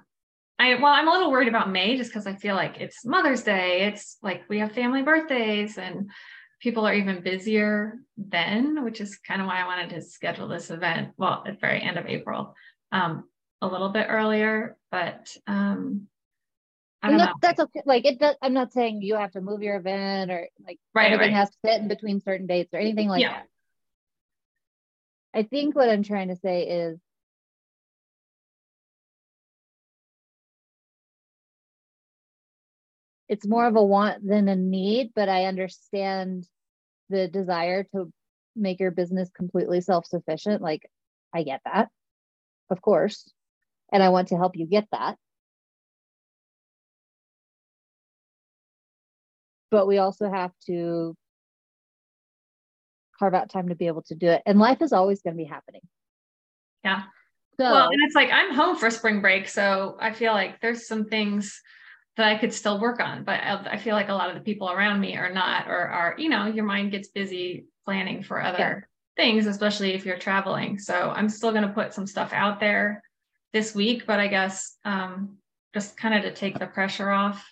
[0.60, 3.44] I well, I'm a little worried about May just because I feel like it's Mother's
[3.44, 3.82] Day.
[3.82, 6.10] It's like we have family birthdays and
[6.60, 10.70] people are even busier then, which is kind of why I wanted to schedule this
[10.70, 11.10] event.
[11.18, 12.56] Well, at the very end of April,
[12.91, 13.26] um,
[13.62, 16.08] a little bit earlier, but um,
[17.02, 17.34] I don't know.
[17.41, 17.82] That's okay.
[17.86, 21.12] Like it does, I'm not saying you have to move your event or like right,
[21.12, 21.39] everything right.
[21.39, 23.34] has to fit in between certain dates or anything like Yeah.
[23.34, 23.48] that.
[25.34, 27.00] I think what I'm trying to say is
[33.28, 36.48] it's more of a want than a need, but I understand
[37.10, 38.12] the desire to
[38.56, 40.62] make your business completely self-sufficient.
[40.62, 40.90] Like
[41.34, 41.90] I get that,
[42.70, 43.32] of course.
[43.92, 45.18] And I want to help you get that.
[49.72, 51.16] But we also have to
[53.24, 54.41] carve out time to be able to do it.
[54.45, 55.82] And life is always going to be happening.
[56.84, 57.03] Yeah.
[57.57, 60.88] So Well, and it's like I'm home for spring break, so I feel like there's
[60.88, 61.61] some things
[62.17, 64.41] that I could still work on, but I, I feel like a lot of the
[64.41, 68.41] people around me are not, or are, you know, your mind gets busy planning for
[68.41, 70.78] other things, especially if you're traveling.
[70.80, 73.01] So I'm still going to put some stuff out there
[73.53, 75.38] this week, but I guess um,
[75.74, 77.47] just kind of to take the pressure off.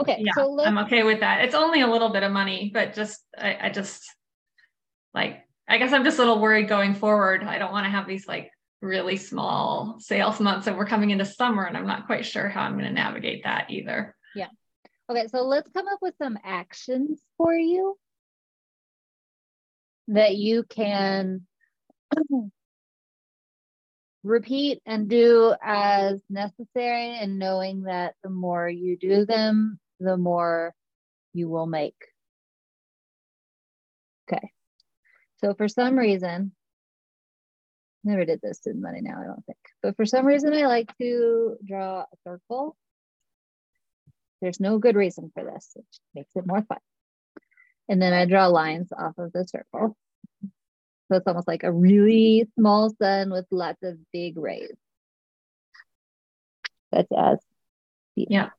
[0.00, 1.44] okay, Yeah, so I'm okay with that.
[1.44, 4.02] It's only a little bit of money, but just I, I just
[5.14, 7.42] like I guess I'm just a little worried going forward.
[7.42, 8.50] I don't want to have these like
[8.82, 12.62] really small sales months and we're coming into summer and I'm not quite sure how
[12.62, 14.14] I'm going to navigate that either.
[14.34, 14.48] Yeah.
[15.10, 17.96] Okay, so let's come up with some actions for you
[20.08, 21.46] that you can
[24.22, 30.74] repeat and do as necessary, and knowing that the more you do them, the more
[31.32, 31.96] you will make.
[34.26, 34.50] Okay,
[35.44, 36.52] so for some reason,
[38.02, 40.96] never did this in money now, I don't think, but for some reason, I like
[40.98, 42.76] to draw a circle
[44.44, 45.72] there's no good reason for this.
[45.74, 46.78] Just makes it more fun.
[47.88, 49.96] And then I draw lines off of the circle.
[50.42, 54.76] So it's almost like a really small sun with lots of big rays.
[56.92, 57.38] That's as.
[58.16, 58.50] Yeah.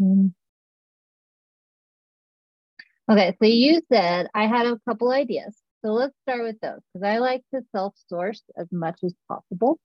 [0.00, 0.34] Mhm.
[3.10, 5.56] Okay, so you said I had a couple ideas.
[5.84, 9.78] So let's start with those because I like to self source as much as possible.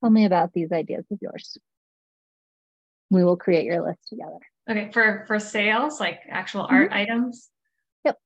[0.00, 1.58] Tell me about these ideas of yours.
[3.10, 4.38] We will create your list together.
[4.68, 7.50] Okay, for for sales, like actual art items.
[8.04, 8.16] Yep.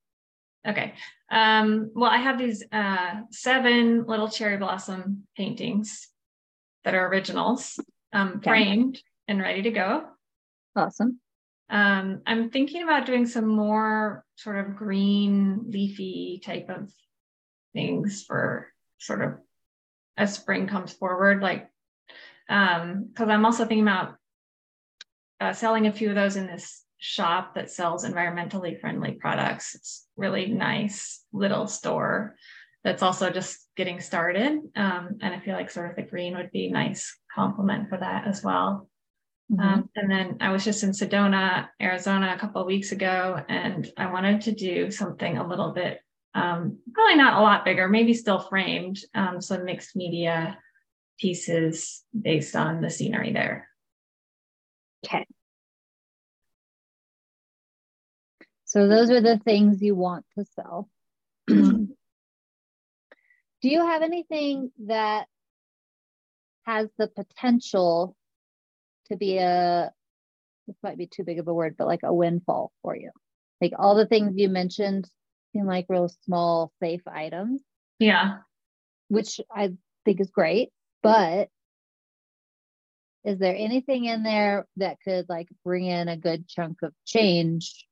[0.68, 0.94] Okay.
[1.30, 6.08] Um, well, I have these uh, seven little cherry blossom paintings
[6.84, 7.78] that are originals,
[8.12, 8.50] um, Okay.
[8.50, 10.04] framed and ready to go.
[10.74, 11.20] Awesome.
[11.70, 16.90] Um, I'm thinking about doing some more sort of green, leafy type of
[17.74, 18.68] things for
[18.98, 19.34] sort of
[20.16, 21.42] as spring comes forward.
[21.42, 21.68] Like,
[22.48, 24.16] um, because I'm also thinking about
[25.40, 29.74] uh, selling a few of those in this shop that sells environmentally friendly products.
[29.74, 32.34] It's really nice little store
[32.82, 34.58] that's also just getting started.
[34.74, 38.26] Um, and I feel like sort of the green would be nice complement for that
[38.26, 38.88] as well.
[39.50, 39.60] Mm-hmm.
[39.60, 43.90] Um, and then I was just in Sedona, Arizona a couple of weeks ago, and
[43.96, 46.00] I wanted to do something a little bit,
[46.34, 50.58] um, probably not a lot bigger, maybe still framed, um, some mixed media
[51.18, 53.68] pieces based on the scenery there.
[55.06, 55.26] Okay.
[58.66, 60.90] So those are the things you want to sell.
[61.48, 61.84] Mm-hmm.
[63.62, 65.26] Do you have anything that
[66.64, 68.14] has the potential
[69.10, 69.90] to be a
[70.68, 73.10] this might be too big of a word, but like a windfall for you.
[73.60, 75.08] Like all the things you mentioned
[75.52, 77.62] seem like real small, safe items.
[77.98, 78.38] Yeah.
[79.08, 79.72] Which I
[80.04, 80.68] think is great.
[81.02, 81.48] But
[83.24, 87.86] is there anything in there that could like bring in a good chunk of change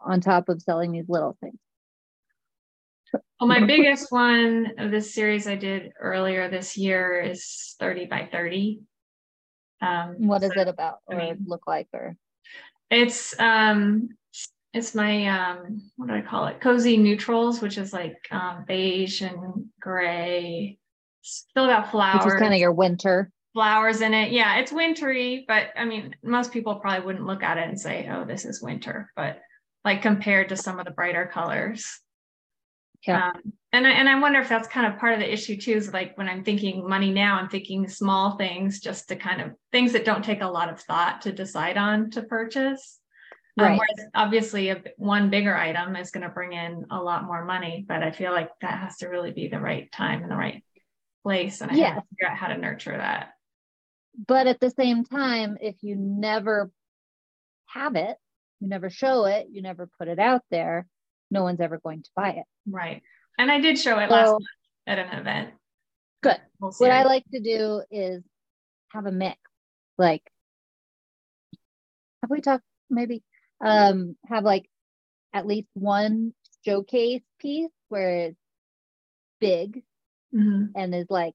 [0.00, 1.58] on top of selling these little things?
[3.40, 8.28] Well, my biggest one of this series I did earlier this year is 30 by
[8.30, 8.82] 30.
[9.80, 12.16] Um, what is so, it about or I mean, look like or
[12.90, 14.10] it's um
[14.72, 16.60] it's my um what do I call it?
[16.60, 20.78] Cozy neutrals, which is like um, beige and gray.
[21.22, 22.24] Still got flowers.
[22.24, 23.30] Which is kind of your winter.
[23.52, 24.30] Flowers in it.
[24.30, 28.08] Yeah, it's wintry, but I mean, most people probably wouldn't look at it and say,
[28.10, 29.10] oh, this is winter.
[29.16, 29.40] But
[29.84, 32.00] like compared to some of the brighter colors,
[33.06, 33.28] yeah.
[33.28, 35.72] Um, and I, and I wonder if that's kind of part of the issue too.
[35.72, 39.52] Is like when I'm thinking money now, I'm thinking small things, just to kind of
[39.72, 42.98] things that don't take a lot of thought to decide on to purchase.
[43.58, 43.72] Um, right.
[43.72, 47.44] Um, whereas obviously, a, one bigger item is going to bring in a lot more
[47.44, 50.36] money, but I feel like that has to really be the right time and the
[50.36, 50.64] right
[51.22, 53.30] place, and I have to figure out how to nurture that.
[54.26, 56.70] But at the same time, if you never
[57.66, 58.16] have it,
[58.60, 60.86] you never show it, you never put it out there,
[61.30, 62.44] no one's ever going to buy it.
[62.68, 63.02] Right.
[63.38, 64.44] And I did show it so, last month
[64.86, 65.50] at an event.
[66.22, 66.38] Good.
[66.60, 68.22] We'll what I like to do is
[68.92, 69.38] have a mix.
[69.96, 70.22] Like,
[72.22, 73.22] have we talked maybe?
[73.62, 74.68] Um, have like
[75.32, 76.32] at least one
[76.64, 78.38] showcase piece where it's
[79.40, 79.82] big
[80.34, 80.66] mm-hmm.
[80.74, 81.34] and is like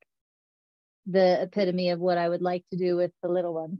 [1.08, 3.80] the epitome of what I would like to do with the little ones.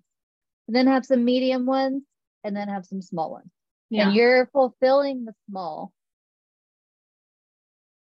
[0.68, 2.04] And then have some medium ones
[2.44, 3.52] and then have some small ones.
[3.90, 4.08] Yeah.
[4.08, 5.92] And you're fulfilling the small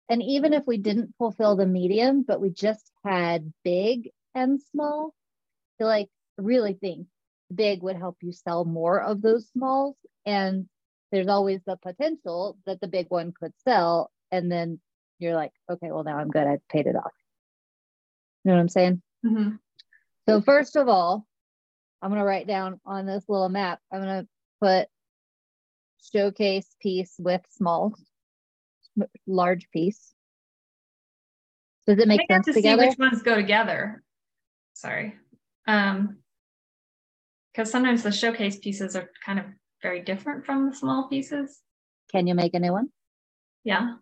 [0.10, 5.14] and even if we didn't fulfill the medium, but we just had big and small,
[5.14, 7.08] I feel like really think
[7.54, 9.96] big would help you sell more of those smalls.
[10.26, 10.68] And
[11.12, 14.12] there's always the potential that the big one could sell.
[14.32, 14.80] And then
[15.20, 16.48] you're like, okay, well, now I'm good.
[16.48, 17.14] I've paid it off.
[18.44, 19.02] You know what I'm saying?
[19.26, 19.56] Mm-hmm.
[20.28, 21.26] So, first of all,
[22.02, 24.28] I'm going to write down on this little map, I'm going to
[24.62, 24.88] put
[26.14, 28.00] showcase piece with smalls
[29.26, 30.14] large piece.
[31.86, 32.84] Does it make I sense to together?
[32.84, 34.04] See which ones go together.
[34.74, 35.16] Sorry.
[35.68, 36.18] Um,
[37.52, 39.46] because sometimes the showcase pieces are kind of
[39.82, 41.62] very different from the small pieces.
[42.12, 42.90] Can you make a new one?
[43.64, 43.96] Yeah.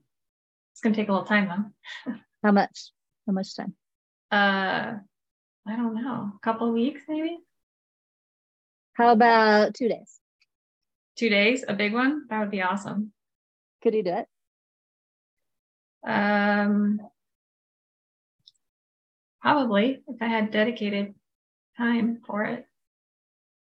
[0.74, 2.16] It's gonna take a little time though.
[2.44, 2.92] How much?
[3.26, 3.76] How much time?
[4.32, 4.96] Uh
[5.68, 7.38] I don't know, a couple weeks maybe.
[8.94, 10.20] How about two days?
[11.16, 12.28] Two days, a big one?
[12.30, 13.14] That would be awesome.
[13.82, 14.28] Could you do it?
[16.06, 17.00] Um,
[19.42, 21.14] probably if I had dedicated
[21.78, 22.66] time for it.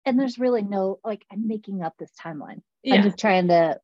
[0.06, 2.62] And there's really no like I'm making up this timeline.
[2.84, 2.96] Yeah.
[2.96, 3.80] I'm just trying to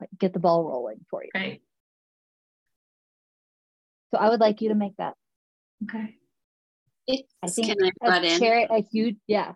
[0.00, 1.30] like get the ball rolling for you.
[1.34, 1.62] Right.
[4.12, 5.14] So I would like you to make that.
[5.84, 6.16] Okay.
[7.06, 8.38] It's, I think can I butt in?
[8.38, 9.52] Cherry, a huge, yeah.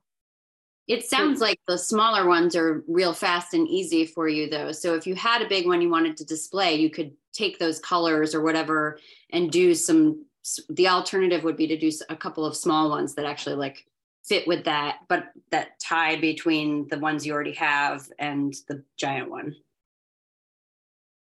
[0.88, 4.70] It sounds like the smaller ones are real fast and easy for you though.
[4.70, 7.78] So if you had a big one you wanted to display, you could take those
[7.78, 8.98] colors or whatever
[9.30, 10.24] and do some
[10.68, 13.84] the alternative would be to do a couple of small ones that actually like
[14.24, 19.30] fit with that but that tie between the ones you already have and the giant
[19.30, 19.54] one.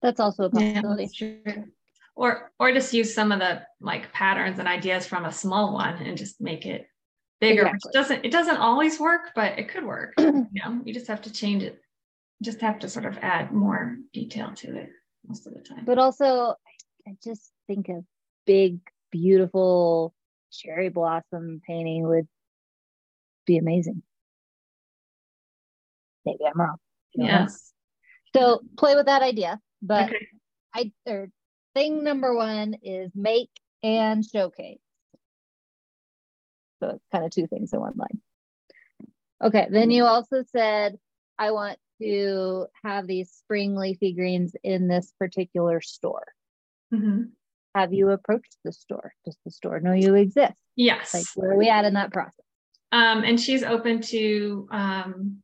[0.01, 1.09] That's also a possibility.
[1.19, 1.63] yeah,
[2.15, 5.95] or or just use some of the like patterns and ideas from a small one
[5.95, 6.87] and just make it
[7.39, 7.79] bigger exactly.
[7.85, 10.81] which doesn't it doesn't always work but it could work you know?
[10.85, 11.81] You just have to change it
[12.41, 14.89] just have to sort of add more detail to it
[15.27, 15.85] most of the time.
[15.85, 16.55] But also,
[17.07, 18.03] I just think a
[18.45, 18.79] big,
[19.11, 20.13] beautiful
[20.51, 22.27] cherry blossom painting would
[23.45, 24.03] be amazing.
[26.25, 26.77] Maybe I'm wrong.
[27.13, 27.73] Yes.
[28.35, 29.59] So play with that idea.
[29.81, 30.27] But okay.
[30.73, 31.29] I or
[31.75, 33.49] thing number one is make
[33.83, 34.79] and showcase.
[36.81, 38.21] So it's kind of two things in one line.
[39.43, 39.67] Okay.
[39.69, 40.97] Then you also said
[41.37, 46.27] I want to have these spring leafy greens in this particular store.
[46.93, 47.23] Mm-hmm.
[47.73, 49.13] have you approached the store?
[49.25, 50.53] Does the store know you exist?
[50.75, 51.11] Yes.
[51.11, 52.45] Like where are we at in that process?
[52.91, 55.37] Um, and she's open to um,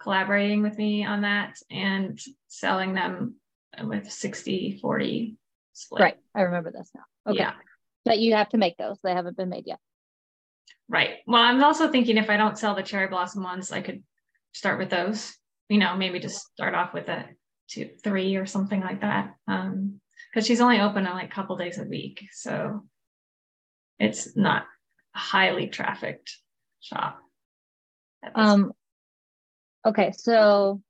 [0.00, 2.18] collaborating with me on that and
[2.48, 3.36] selling them
[3.84, 5.36] with 60 40
[5.74, 6.02] split.
[6.02, 6.16] Right.
[6.34, 7.32] I remember this now.
[7.32, 7.38] Okay.
[7.38, 7.52] Yeah.
[8.04, 8.98] But you have to make those.
[9.04, 9.78] They haven't been made yet.
[10.88, 11.18] Right.
[11.26, 14.02] Well, I'm also thinking if I don't sell the cherry blossom ones, I could
[14.52, 15.34] start with those.
[15.74, 17.24] You know, maybe just start off with a
[17.68, 19.34] two, three or something like that.
[19.48, 20.00] Um,
[20.30, 22.84] because she's only open on like a couple days a week, so
[23.98, 24.66] it's not
[25.16, 26.30] a highly trafficked
[26.80, 27.18] shop.
[28.36, 28.72] Um.
[29.84, 30.80] Okay, so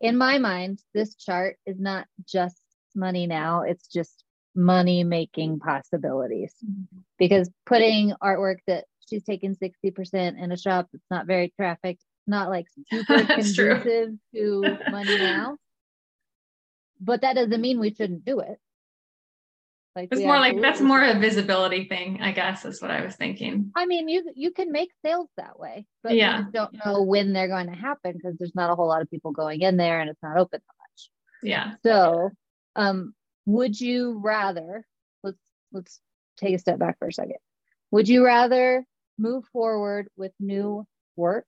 [0.00, 2.62] in my mind, this chart is not just
[2.94, 4.22] money now; it's just
[4.54, 6.54] money making possibilities
[7.18, 12.48] because putting artwork that she's taken 60% in a shop that's not very trafficked not
[12.48, 15.56] like super conducive to money now.
[17.00, 18.58] But that doesn't mean we shouldn't do it.
[19.96, 23.16] Like it's more like that's more a visibility thing i guess is what i was
[23.16, 23.72] thinking.
[23.74, 26.44] I mean you you can make sales that way but yeah.
[26.52, 29.32] don't know when they're going to happen because there's not a whole lot of people
[29.32, 31.10] going in there and it's not open that much.
[31.42, 31.72] Yeah.
[31.82, 32.30] So
[32.76, 33.14] um
[33.46, 34.86] would you rather
[35.24, 35.40] let's
[35.72, 36.00] let's
[36.36, 37.38] take a step back for a second.
[37.90, 38.86] Would you rather
[39.20, 41.46] move forward with new work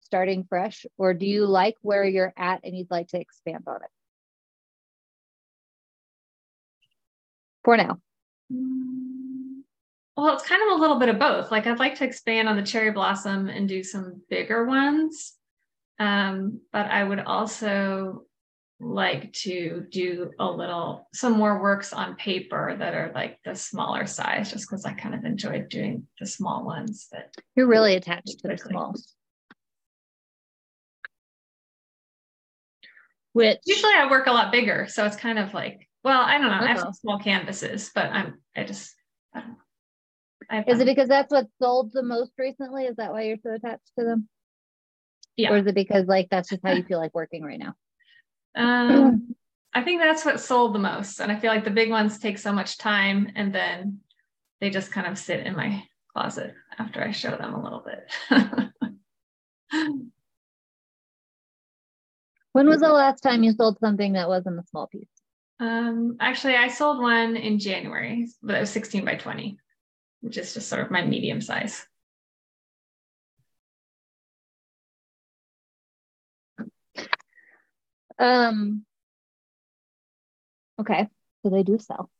[0.00, 3.76] starting fresh or do you like where you're at and you'd like to expand on
[3.76, 3.90] it?
[7.64, 7.98] For now.
[10.16, 11.50] Well it's kind of a little bit of both.
[11.50, 15.32] Like i'd like to expand on the cherry blossom and do some bigger ones.
[15.98, 18.26] Um, but i would also
[18.78, 24.06] like to do a little some more works on paper that are like the smaller
[24.06, 28.38] size just because i kind of enjoyed doing the small ones but you're really attached
[28.38, 29.14] to the smalls
[33.32, 36.48] which usually i work a lot bigger so it's kind of like well i don't
[36.48, 36.64] know uh-huh.
[36.64, 38.94] i have some small canvases but i'm i just
[39.34, 40.74] I don't know.
[40.74, 42.84] is it because that's what sold the most recently?
[42.84, 44.28] Is that why you're so attached to them?
[45.36, 45.50] Yeah.
[45.50, 47.74] Or is it because like that's just how you feel like working right now
[48.56, 49.34] um,
[49.74, 51.20] I think that's what sold the most.
[51.20, 54.00] And I feel like the big ones take so much time and then
[54.60, 55.82] they just kind of sit in my
[56.12, 58.10] closet after I show them a little bit.
[62.52, 65.08] when was the last time you sold something that wasn't a small piece?
[65.60, 69.58] Um, actually, I sold one in January, but it was 16 by 20,
[70.20, 71.86] which is just sort of my medium size.
[78.18, 78.84] Um,
[80.80, 81.08] okay,
[81.42, 82.10] so they do sell.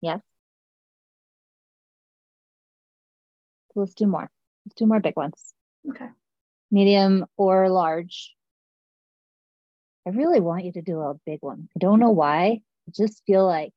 [0.00, 0.20] Yes.
[3.72, 4.30] So let's do more.
[4.66, 5.54] Let's do more big ones.
[5.88, 6.08] Okay.
[6.70, 8.34] Medium or large.
[10.06, 11.68] I really want you to do a big one.
[11.76, 12.62] I don't know why.
[12.88, 13.74] I just feel like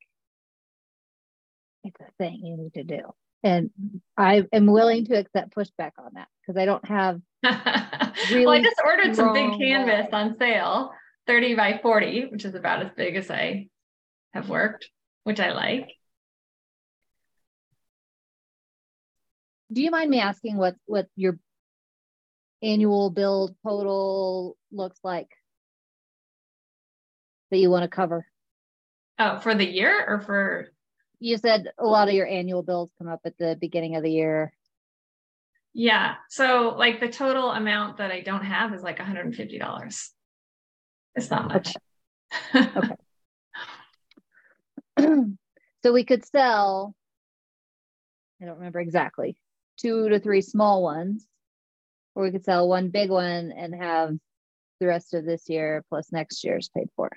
[1.84, 3.12] it's a thing you need to do.
[3.44, 3.70] And
[4.16, 8.62] I am willing to accept pushback on that because I don't have really well, I
[8.62, 10.18] just ordered some big canvas way.
[10.18, 10.92] on sale,
[11.26, 13.68] 30 by 40, which is about as big as I
[14.32, 14.88] have worked,
[15.24, 15.90] which I like.
[19.72, 21.38] Do you mind me asking what what your
[22.62, 25.28] annual build total looks like
[27.50, 28.26] that you want to cover?
[29.18, 30.72] Oh, for the year or for
[31.22, 34.10] you said a lot of your annual bills come up at the beginning of the
[34.10, 34.52] year.
[35.72, 36.16] Yeah.
[36.28, 40.08] So like the total amount that I don't have is like $150.
[41.14, 41.74] It's not much.
[42.54, 42.68] Okay.
[42.76, 42.96] okay.
[45.82, 46.94] so we could sell,
[48.40, 49.36] I don't remember exactly,
[49.78, 51.26] two to three small ones,
[52.14, 54.16] or we could sell one big one and have
[54.80, 57.10] the rest of this year plus next year's paid for.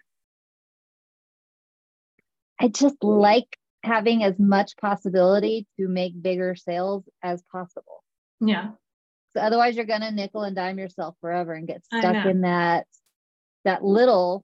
[2.60, 8.03] I just like having as much possibility to make bigger sales as possible.
[8.41, 8.71] Yeah.
[9.36, 12.88] So otherwise you're gonna nickel and dime yourself forever and get stuck in that
[13.63, 14.43] that little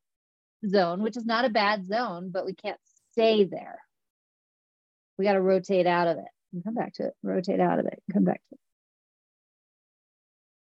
[0.68, 2.80] zone, which is not a bad zone, but we can't
[3.12, 3.80] stay there.
[5.18, 7.86] We got to rotate out of it and come back to it, rotate out of
[7.86, 8.60] it, come back to it.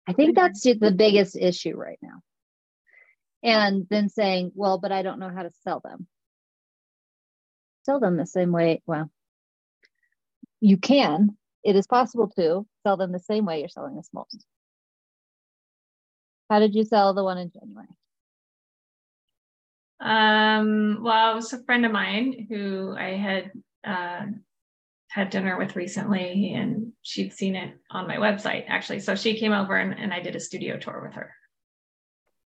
[0.07, 2.21] I think that's the biggest issue right now.
[3.43, 6.07] And then saying, well, but I don't know how to sell them
[7.89, 8.81] sell them the same way.
[8.85, 9.09] Well,
[10.61, 11.35] you can.
[11.63, 14.37] It is possible to sell them the same way you're selling the smokes.
[16.49, 17.87] How did you sell the one in January?
[19.99, 23.51] Um, well, it was a friend of mine who I had
[23.83, 24.25] uh,
[25.09, 28.99] had dinner with recently, and she'd seen it on my website actually.
[28.99, 31.33] So she came over and, and I did a studio tour with her.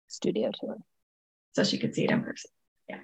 [0.07, 0.77] Studio tour.
[1.51, 2.49] so she could see it in person.
[2.89, 2.99] Yeah.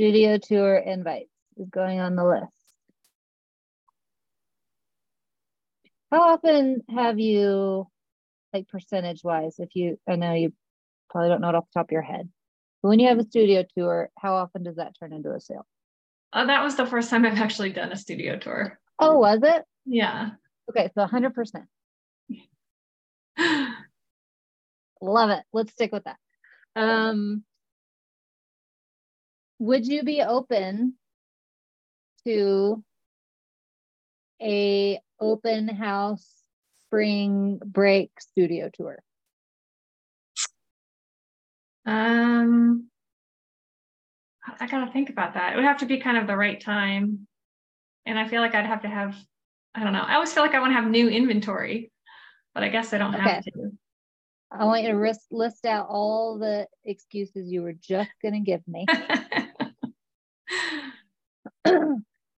[0.00, 1.28] Studio tour invites
[1.58, 2.46] is going on the list.
[6.10, 7.86] How often have you,
[8.54, 10.54] like percentage wise, if you, I know you
[11.10, 12.30] probably don't know it off the top of your head,
[12.82, 15.66] but when you have a studio tour, how often does that turn into a sale?
[16.32, 18.80] Oh, that was the first time I've actually done a studio tour.
[18.98, 19.64] Oh, was it?
[19.84, 20.30] Yeah.
[20.70, 21.66] Okay, so 100%.
[25.02, 25.42] Love it.
[25.52, 26.16] Let's stick with that.
[26.74, 27.44] Um,
[29.60, 30.94] would you be open
[32.26, 32.82] to
[34.42, 36.26] a open house
[36.86, 38.98] spring break studio tour?
[41.84, 42.88] Um,
[44.58, 45.52] I gotta think about that.
[45.52, 47.26] It would have to be kind of the right time,
[48.06, 49.14] and I feel like I'd have to have.
[49.74, 50.00] I don't know.
[50.00, 51.92] I always feel like I want to have new inventory,
[52.54, 53.22] but I guess I don't okay.
[53.22, 53.70] have to.
[54.50, 58.66] I want you to list, list out all the excuses you were just to give
[58.66, 58.86] me.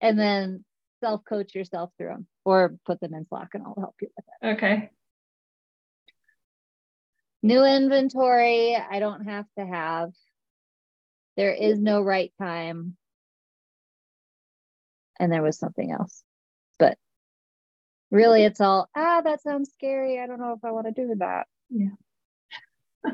[0.03, 0.65] and then
[1.01, 4.27] self coach yourself through them or put them in Slack and I'll help you with
[4.43, 4.57] it.
[4.57, 4.91] Okay.
[7.43, 10.11] New inventory, I don't have to have.
[11.37, 12.97] There is no right time.
[15.19, 16.23] And there was something else.
[16.79, 16.99] But
[18.11, 20.21] really, it's all, ah, that sounds scary.
[20.21, 21.47] I don't know if I want to do that.
[21.71, 21.89] Yeah.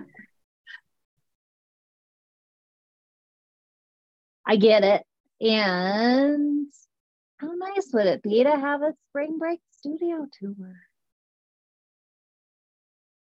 [4.47, 5.05] I get it.
[5.41, 6.67] And
[7.39, 10.75] how nice would it be to have a spring break studio tour?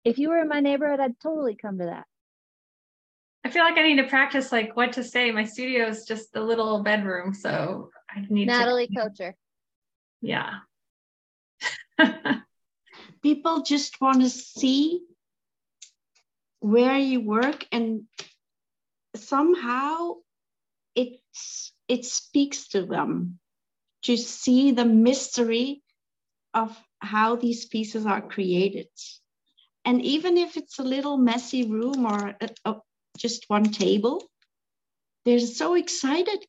[0.05, 2.05] If you were in my neighborhood, I'd totally come to that.
[3.43, 5.31] I feel like I need to practice like what to say.
[5.31, 9.33] My studio is just a little bedroom, so I need Natalie to, Coacher.
[10.21, 10.59] Yeah.
[13.21, 15.01] People just want to see
[16.59, 18.03] where you work and
[19.15, 20.15] somehow
[20.95, 23.39] it's it speaks to them
[24.03, 25.81] to see the mystery
[26.53, 28.87] of how these pieces are created.
[29.83, 32.75] And even if it's a little messy room or a, a,
[33.17, 34.23] just one table
[35.25, 36.43] they're so excited.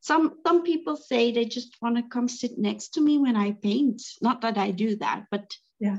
[0.00, 3.52] Some some people say they just want to come sit next to me when i
[3.52, 4.00] paint.
[4.22, 5.98] Not that i do that but yeah.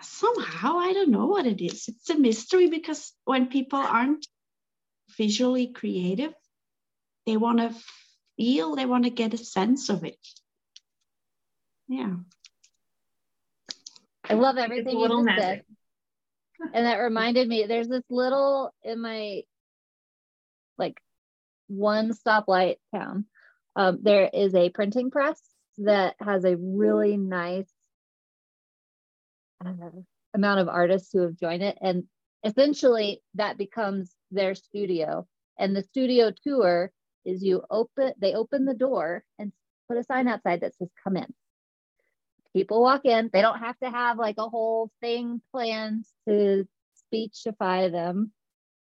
[0.00, 1.88] somehow i don't know what it is.
[1.88, 4.26] It's a mystery because when people aren't
[5.16, 6.34] visually creative
[7.26, 7.74] they want to
[8.36, 10.18] feel they want to get a sense of it
[11.88, 12.14] yeah
[14.28, 15.62] i love everything you just said
[16.72, 19.42] and that reminded me there's this little in my
[20.78, 21.00] like
[21.68, 23.24] one stoplight town
[23.76, 25.40] um, there is a printing press
[25.78, 27.70] that has a really nice
[30.34, 31.76] amount of artists who have joined it.
[31.80, 32.04] And
[32.44, 35.26] essentially that becomes their studio.
[35.58, 36.90] And the studio tour
[37.26, 39.52] is you open, they open the door and
[39.88, 41.32] put a sign outside that says, come in.
[42.52, 47.88] People walk in, they don't have to have like a whole thing planned to speechify
[47.90, 48.32] them.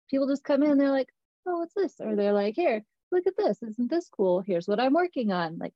[0.10, 1.10] People just come in, they're like,
[1.48, 1.94] oh, what's this?
[2.00, 3.62] Or they're like, here, look at this.
[3.64, 4.42] Isn't this cool?
[4.42, 5.58] Here's what I'm working on.
[5.58, 5.74] Like,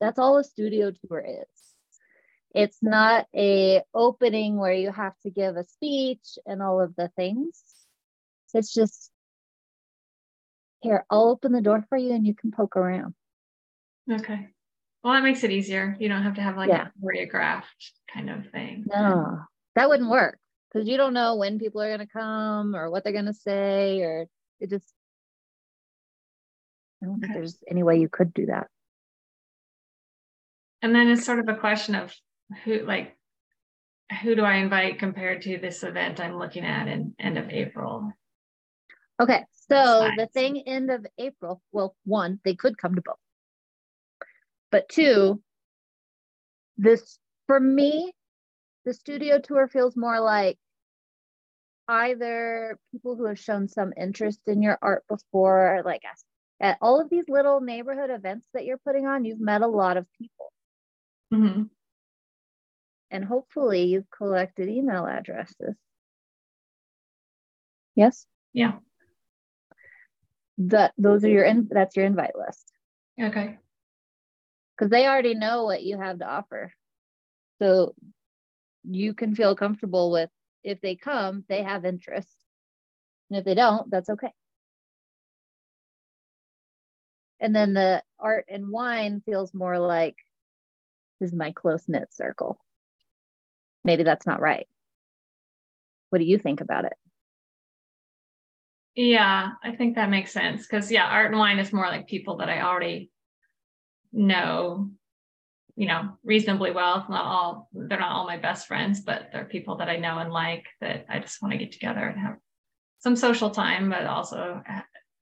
[0.00, 1.46] that's all a studio tour is.
[2.54, 7.10] It's not a opening where you have to give a speech and all of the
[7.16, 7.62] things.
[8.52, 9.10] It's just
[10.84, 13.14] here, I'll open the door for you and you can poke around.
[14.10, 14.48] Okay.
[15.02, 15.96] Well, that makes it easier.
[15.98, 16.88] You don't have to have like yeah.
[16.88, 18.84] a choreographed kind of thing.
[18.86, 19.40] No,
[19.74, 20.38] that wouldn't work
[20.72, 23.34] because you don't know when people are going to come or what they're going to
[23.34, 24.26] say, or
[24.60, 24.92] it just,
[27.02, 27.22] I don't okay.
[27.22, 28.68] think there's any way you could do that.
[30.80, 32.14] And then it's sort of a question of
[32.64, 33.16] who like
[34.22, 38.12] who do I invite compared to this event I'm looking at in end of April?
[39.20, 43.16] Okay, so the thing end of April, well, one, they could come to both.
[44.70, 45.42] But two,
[46.76, 48.12] this for me,
[48.84, 50.58] the studio tour feels more like
[51.86, 56.02] either people who have shown some interest in your art before, like
[56.60, 59.96] at all of these little neighborhood events that you're putting on, you've met a lot
[59.96, 60.52] of people.
[61.32, 61.62] Mm-hmm
[63.14, 65.76] and hopefully you've collected email addresses.
[67.94, 68.26] Yes?
[68.52, 68.78] Yeah.
[70.58, 72.72] That those are your in, that's your invite list.
[73.20, 73.58] Okay.
[74.76, 76.72] Because they already know what you have to offer.
[77.60, 77.94] So
[78.84, 80.30] you can feel comfortable with
[80.62, 82.34] if they come, they have interest.
[83.30, 84.32] And if they don't, that's okay.
[87.40, 90.16] And then the art and wine feels more like
[91.20, 92.58] this is my close knit circle
[93.84, 94.66] maybe that's not right.
[96.10, 96.94] what do you think about it?
[98.94, 100.66] Yeah, I think that makes sense.
[100.66, 103.10] Because, yeah, art and wine is more like people that I already
[104.12, 104.90] know,
[105.74, 107.04] you know, reasonably well.
[107.08, 110.32] Not all, they're not all my best friends, but they're people that I know and
[110.32, 112.36] like that I just want to get together and have
[113.00, 114.62] some social time, but also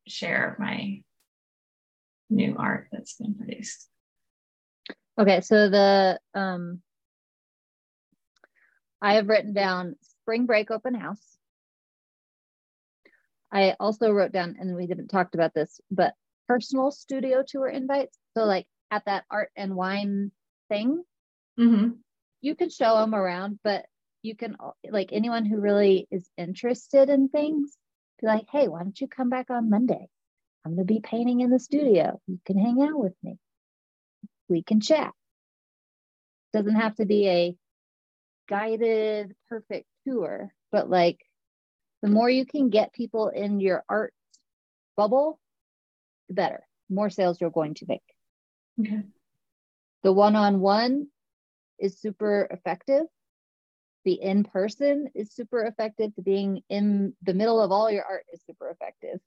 [0.06, 1.02] share my
[2.28, 3.88] new art that's been produced.
[5.18, 6.80] Okay, so the um
[9.00, 11.31] I have written down spring break open house.
[13.53, 16.14] I also wrote down, and we didn't talked about this, but
[16.48, 18.18] personal studio tour invites.
[18.36, 20.32] So like at that art and wine
[20.68, 21.03] thing,
[21.59, 21.90] mm-hmm.
[22.40, 23.84] you can show them around, but
[24.22, 24.57] you can
[24.88, 27.76] like anyone who really is interested in things,
[28.20, 30.09] be like, hey, why don't you come back on Monday?
[30.64, 32.20] I'm gonna be painting in the studio.
[32.26, 33.36] You can hang out with me.
[34.48, 35.12] We can chat.
[36.53, 37.57] Doesn't have to be a
[38.48, 41.18] guided perfect tour, but like
[42.03, 44.12] the more you can get people in your art
[44.96, 45.38] bubble,
[46.28, 46.64] the better.
[46.88, 48.03] The more sales you're going to make.
[48.80, 49.05] Okay.
[50.03, 51.07] The one on one
[51.78, 53.05] is super effective.
[54.05, 56.12] The in person is super effective.
[56.16, 59.20] The being in the middle of all your art is super effective.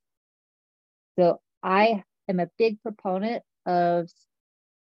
[1.18, 4.10] So I am a big proponent of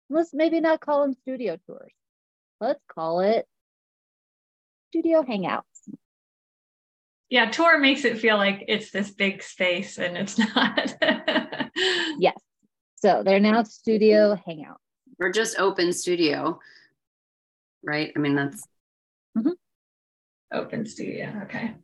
[0.08, 1.92] let's maybe not call them studio tours.
[2.58, 3.46] Let's call it
[4.88, 5.62] studio hangouts.
[7.28, 10.94] Yeah, tour makes it feel like it's this big space and it's not.
[12.18, 12.36] yes.
[12.96, 14.76] So they're now studio hangouts.
[15.20, 16.60] Or just open studio.
[17.82, 18.12] Right?
[18.14, 18.66] I mean, that's
[19.36, 19.50] mm-hmm.
[20.52, 21.42] open studio.
[21.44, 21.74] Okay.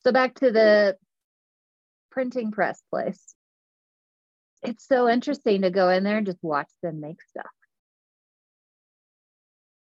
[0.00, 0.96] So back to the
[2.10, 3.34] printing press place.
[4.62, 7.50] It's so interesting to go in there and just watch them make stuff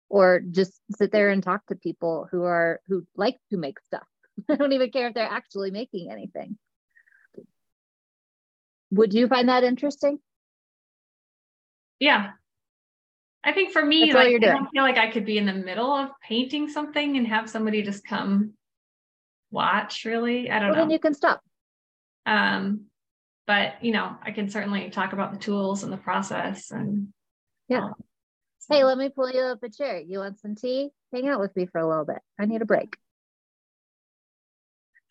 [0.09, 4.07] or just sit there and talk to people who are who like to make stuff.
[4.49, 6.57] I don't even care if they're actually making anything.
[8.91, 10.19] Would you find that interesting?
[11.99, 12.31] Yeah.
[13.43, 15.91] I think for me, like, I don't feel like I could be in the middle
[15.91, 18.53] of painting something and have somebody just come
[19.51, 20.49] watch, really.
[20.49, 20.81] I don't well, know.
[20.83, 21.41] Then you can stop.
[22.25, 22.85] Um,
[23.45, 27.09] but you know, I can certainly talk about the tools and the process and
[27.69, 27.85] yeah.
[27.85, 27.93] Um,
[28.69, 29.99] Hey, let me pull you up a chair.
[29.99, 30.89] You want some tea?
[31.13, 32.19] Hang out with me for a little bit.
[32.39, 32.97] I need a break.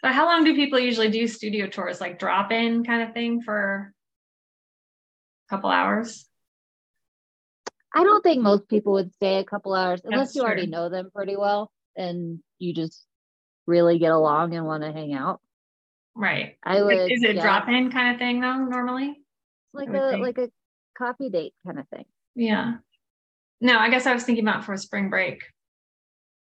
[0.04, 2.00] So, how long do people usually do studio tours?
[2.00, 3.94] Like drop in kind of thing for
[5.48, 6.28] a couple hours?
[7.94, 10.48] I don't think most people would stay a couple hours unless That's you true.
[10.48, 13.06] already know them pretty well and you just
[13.66, 15.40] really get along and want to hang out.
[16.14, 16.56] Right.
[16.62, 16.94] I would.
[16.94, 17.42] Like, is it yeah.
[17.42, 18.56] drop in kind of thing though?
[18.56, 19.18] Normally,
[19.72, 20.22] like a think.
[20.22, 20.50] like a
[20.96, 22.04] coffee date kind of thing.
[22.34, 22.74] Yeah.
[23.60, 25.44] No, I guess I was thinking about for a spring break.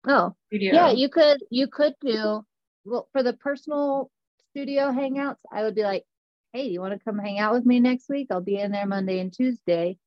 [0.06, 0.74] Oh, studio.
[0.74, 2.42] yeah, you could you could do
[2.84, 4.10] well for the personal
[4.50, 5.36] studio hangouts.
[5.52, 6.04] I would be like,
[6.52, 8.28] hey, you want to come hang out with me next week?
[8.30, 9.98] I'll be in there Monday and Tuesday.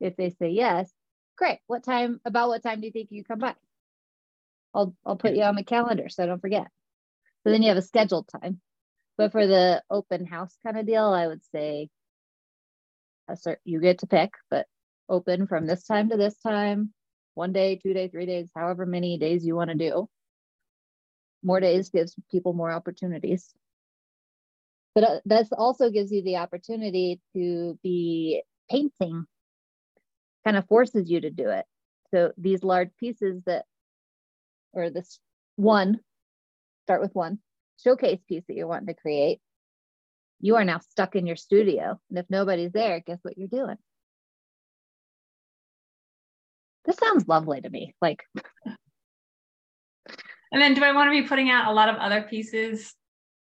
[0.00, 0.90] If they say yes,
[1.36, 1.58] great.
[1.66, 2.20] What time?
[2.24, 3.54] About what time do you think you come by?
[4.74, 6.66] I'll I'll put you on the calendar so I don't forget.
[7.44, 8.60] So then you have a scheduled time.
[9.16, 11.88] But for the open house kind of deal, I would say
[13.28, 14.66] a cert, you get to pick, but
[15.10, 16.94] open from this time to this time,
[17.34, 20.08] one day, two days, three days, however many days you want to do.
[21.42, 23.52] More days gives people more opportunities.
[24.94, 29.24] But uh, this also gives you the opportunity to be painting,
[30.44, 31.64] kind of forces you to do it.
[32.12, 33.64] So these large pieces that,
[34.72, 35.18] or this
[35.56, 36.00] one,
[36.84, 37.38] start with one
[37.82, 39.40] showcase piece that you're wanting to create,
[40.40, 41.98] you are now stuck in your studio.
[42.08, 43.76] And if nobody's there, guess what you're doing?
[46.84, 47.94] This sounds lovely to me.
[48.00, 48.22] Like,
[50.52, 52.94] and then do I want to be putting out a lot of other pieces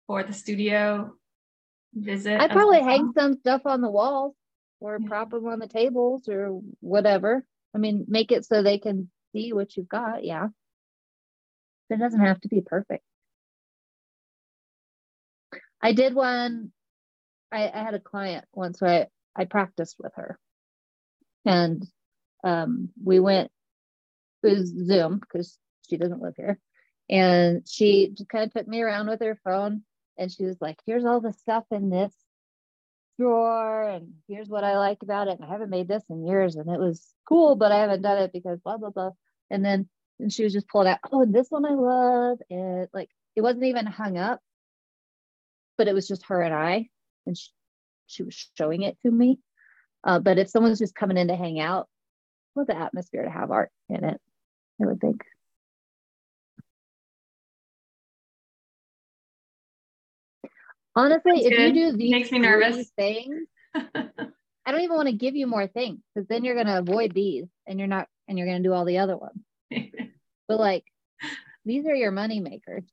[0.07, 1.13] for the studio
[1.93, 2.39] visit?
[2.39, 4.35] I'd probably hang some stuff on the walls
[4.79, 5.07] or yeah.
[5.07, 7.45] prop them on the tables or whatever.
[7.73, 10.23] I mean, make it so they can see what you've got.
[10.23, 10.47] Yeah.
[11.89, 13.03] It doesn't have to be perfect.
[15.81, 16.71] I did one,
[17.51, 20.37] I, I had a client once where I, I practiced with her.
[21.43, 21.85] And
[22.43, 23.51] um, we went
[24.41, 25.57] through Zoom because
[25.89, 26.59] she doesn't live here.
[27.09, 29.83] And she just kind of took me around with her phone
[30.17, 32.13] and she was like, here's all the stuff in this
[33.19, 35.39] drawer and here's what I like about it.
[35.39, 38.17] And I haven't made this in years and it was cool, but I haven't done
[38.17, 39.11] it because blah, blah, blah.
[39.49, 39.89] And then
[40.19, 42.37] and she was just pulling out, oh, and this one I love.
[42.49, 44.39] And like it wasn't even hung up,
[45.77, 46.87] but it was just her and I.
[47.25, 47.49] And she,
[48.07, 49.39] she was showing it to me.
[50.03, 51.87] Uh, but if someone's just coming in to hang out,
[52.55, 54.19] love the atmosphere to have art in it,
[54.81, 55.21] I would think.
[60.95, 65.35] Honestly, if you do these makes me nervous things, I don't even want to give
[65.35, 68.63] you more things because then you're gonna avoid these and you're not and you're gonna
[68.63, 69.41] do all the other ones.
[70.47, 70.83] but like
[71.63, 72.83] these are your money makers.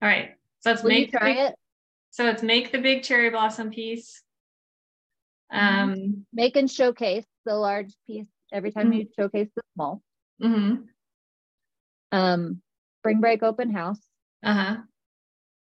[0.00, 0.30] All right.
[0.60, 1.54] So let's make try big, it.
[2.10, 4.22] So let's make the big cherry blossom piece.
[5.50, 10.02] Um Make and showcase the large piece every time you showcase the small.
[10.42, 10.86] mhm,
[12.12, 12.62] Um,
[13.00, 14.00] spring break open house.
[14.42, 14.82] uh-huh.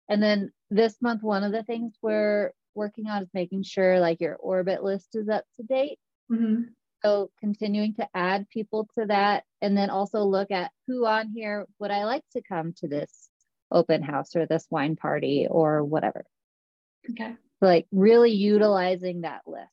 [0.08, 4.22] And then this month, one of the things we're working on is making sure like
[4.22, 6.00] your orbit list is up to date.
[6.32, 6.74] mhm.
[7.04, 11.68] So continuing to add people to that and then also look at who on here
[11.80, 13.30] would I like to come to this
[13.72, 16.26] open house or this wine party or whatever.
[17.12, 17.36] Okay.
[17.62, 19.70] Like really utilizing that list.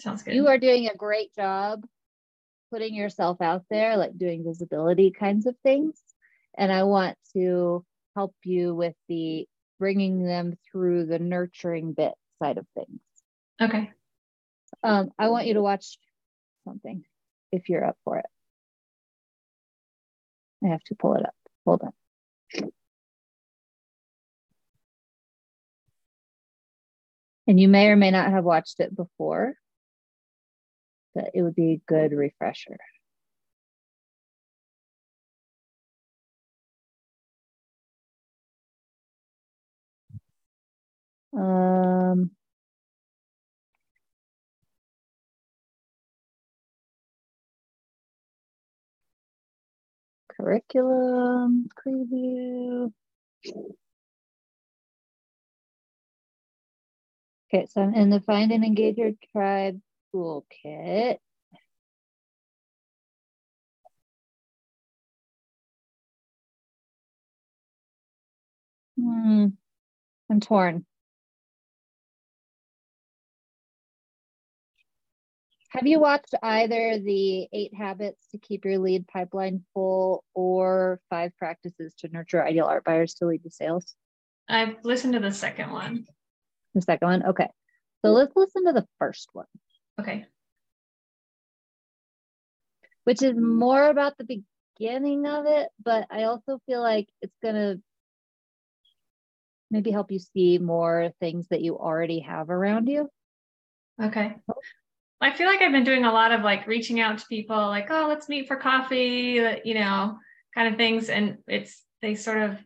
[0.00, 0.34] Sounds good.
[0.34, 1.84] You are doing a great job
[2.70, 6.00] putting yourself out there, like doing visibility kinds of things.
[6.56, 7.84] And I want to
[8.16, 9.46] help you with the
[9.78, 13.00] bringing them through the nurturing bit side of things.
[13.60, 13.90] okay.
[14.82, 15.98] Um, I want you to watch
[16.64, 17.04] something
[17.52, 18.26] if you're up for it.
[20.64, 21.34] I have to pull it up.
[21.66, 22.70] Hold on.
[27.46, 29.54] And you may or may not have watched it before,
[31.14, 32.78] but it would be a good refresher.
[41.32, 42.30] Um,
[50.28, 52.92] curriculum preview.
[57.52, 59.80] Okay, so I'm in the Find and Engage Your Tribe
[60.14, 61.18] toolkit.
[68.96, 69.46] Hmm,
[70.30, 70.86] I'm torn.
[75.70, 81.36] Have you watched either the eight habits to keep your lead pipeline full or five
[81.36, 83.96] practices to nurture ideal art buyers to lead to sales?
[84.48, 86.06] I've listened to the second one.
[86.74, 87.26] The second one?
[87.26, 87.48] Okay.
[88.04, 88.14] So mm.
[88.14, 89.46] let's listen to the first one,
[90.00, 90.26] Okay.
[93.04, 94.42] which is more about the
[94.78, 97.82] beginning of it, but I also feel like it's going to
[99.70, 103.08] maybe help you see more things that you already have around you.
[104.02, 104.36] Okay.
[105.20, 107.90] I feel like I've been doing a lot of like reaching out to people, like,
[107.90, 110.18] oh, let's meet for coffee, you know,
[110.54, 111.10] kind of things.
[111.10, 112.58] And it's they sort of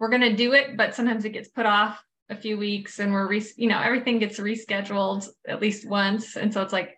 [0.00, 3.28] we're gonna do it, but sometimes it gets put off a few weeks, and we're
[3.28, 6.96] re- you know everything gets rescheduled at least once, and so it's like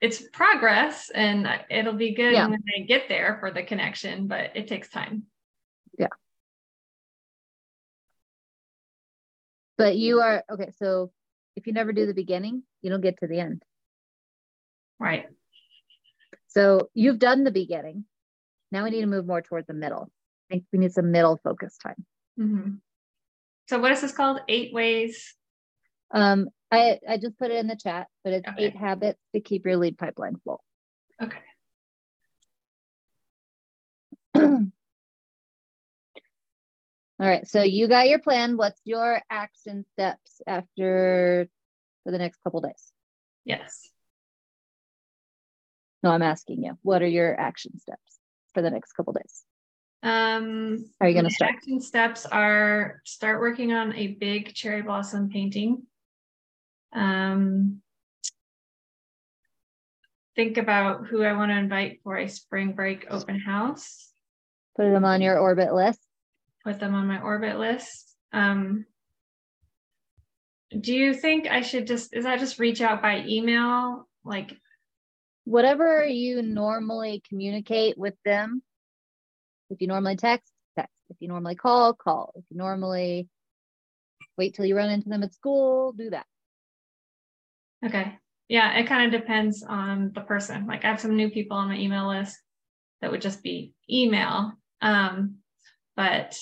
[0.00, 2.46] it's progress, and it'll be good Yeah.
[2.46, 5.24] when they get there for the connection, but it takes time.
[5.98, 6.06] Yeah.
[9.76, 10.70] But you are okay.
[10.78, 11.10] So
[11.56, 13.62] if you never do the beginning, you don't get to the end.
[15.00, 15.26] Right.
[16.48, 18.04] So you've done the beginning.
[18.72, 20.10] Now we need to move more toward the middle.
[20.50, 22.04] I think we need some middle focus time.
[22.36, 22.70] hmm
[23.68, 24.40] So what is this called?
[24.48, 25.34] Eight ways.
[26.10, 28.64] Um, I, I just put it in the chat, but it's Okay.
[28.64, 30.62] eight habits to keep your lead pipeline full.
[31.22, 31.38] Okay.
[34.34, 34.70] All
[37.18, 37.46] right.
[37.46, 38.56] So you got your plan.
[38.56, 41.48] What's your action steps after
[42.04, 42.92] for the next couple days?
[43.44, 43.90] Yes.
[46.02, 46.78] No, I'm asking you.
[46.82, 48.18] What are your action steps
[48.54, 49.44] for the next couple days?
[50.02, 51.54] Um, are you gonna my start?
[51.56, 55.82] Action steps are start working on a big cherry blossom painting.
[56.92, 57.80] Um,
[60.36, 64.12] think about who I want to invite for a spring break open house.
[64.76, 65.98] Put them on your orbit list.
[66.64, 68.14] Put them on my orbit list.
[68.32, 68.86] Um,
[70.78, 74.08] do you think I should just is that just reach out by email?
[74.24, 74.56] Like,
[75.44, 78.62] Whatever you normally communicate with them.
[79.70, 80.92] If you normally text, text.
[81.10, 82.32] If you normally call, call.
[82.36, 83.28] If you normally
[84.36, 86.26] wait till you run into them at school, do that.
[87.84, 88.18] okay,
[88.48, 90.66] yeah, it kind of depends on the person.
[90.66, 92.36] Like, I have some new people on my email list
[93.00, 94.52] that would just be email.
[94.80, 95.36] Um,
[95.96, 96.36] but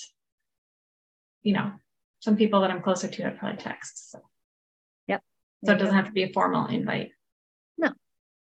[1.43, 1.71] you know,
[2.19, 4.11] some people that I'm closer to, I'd probably text.
[4.11, 4.19] So,
[5.07, 5.21] Yep.
[5.65, 7.11] so it doesn't have to be a formal invite.
[7.77, 7.91] No.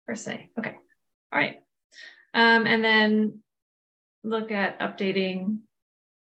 [0.07, 0.49] Per se.
[0.57, 0.75] Okay.
[1.31, 1.57] All right.
[2.33, 3.39] Um, and then
[4.25, 5.59] look at updating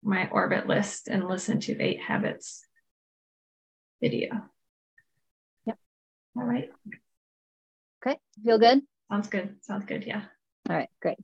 [0.03, 2.65] my orbit list and listen to eight habits
[4.01, 4.29] video.
[5.67, 5.77] Yep.
[6.37, 6.71] All right.
[8.07, 8.19] Okay.
[8.43, 8.81] Feel good?
[9.11, 9.57] Sounds good.
[9.63, 10.05] Sounds good.
[10.07, 10.23] Yeah.
[10.69, 11.19] All right, great.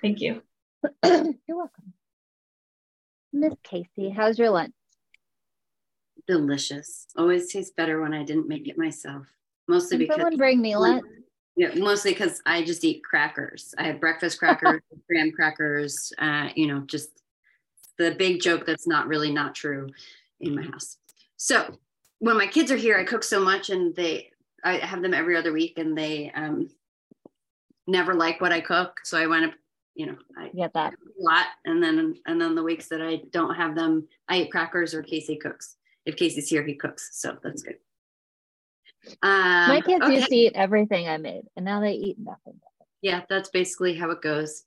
[0.00, 0.42] Thank you.
[1.04, 1.92] You're welcome.
[3.32, 4.72] Miss Casey, how's your lunch?
[6.26, 7.06] Delicious.
[7.16, 9.26] Always tastes better when I didn't make it myself.
[9.68, 11.04] Mostly Can because someone bring me lunch?
[11.56, 13.74] Yeah, mostly because I just eat crackers.
[13.78, 16.12] I have breakfast crackers, graham crackers.
[16.18, 17.08] Uh, you know, just
[17.98, 19.88] the big joke that's not really not true
[20.40, 20.98] in my house.
[21.38, 21.78] So
[22.18, 24.30] when my kids are here, I cook so much, and they
[24.64, 26.68] I have them every other week, and they um,
[27.86, 28.98] never like what I cook.
[29.04, 29.54] So I wind up,
[29.94, 30.92] you know, I Get that.
[30.92, 34.50] a lot, and then and then the weeks that I don't have them, I eat
[34.52, 35.76] crackers or Casey cooks.
[36.04, 37.76] If Casey's here, he cooks, so that's good.
[39.22, 40.14] Um, My kids okay.
[40.14, 42.60] used to eat everything I made, and now they eat nothing.
[43.02, 44.64] yeah, that's basically how it goes.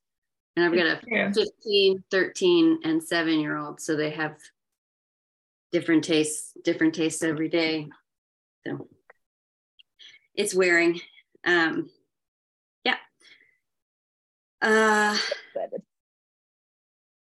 [0.56, 1.32] And I've got a Yeah.
[1.32, 4.38] 15, 13, and seven year old, so they have
[5.72, 7.90] different tastes, different tastes every day.
[8.66, 8.88] So
[10.36, 11.00] it's wearing.
[11.46, 11.90] Um,
[12.84, 12.98] yeah.
[14.62, 15.18] Uh,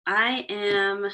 [0.05, 1.09] I am.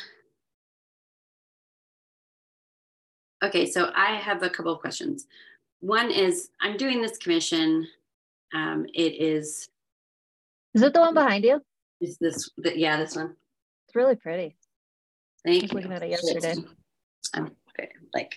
[3.43, 5.27] Okay, so I have a couple of questions.
[5.85, 7.87] One is I'm doing this commission.
[8.55, 9.69] Um, it is
[10.73, 11.61] Is it the one behind you?
[12.01, 13.35] is this the, yeah this one.
[13.85, 14.55] It's really pretty.
[15.45, 15.75] I Thank was you.
[15.77, 16.55] looking at it yesterday.
[17.35, 18.33] Um, okay, like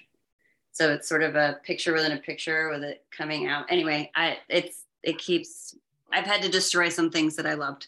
[0.73, 3.65] so it's sort of a picture within a picture with it coming out.
[3.71, 5.75] Anyway, I it's it keeps
[6.13, 7.87] I've had to destroy some things that I loved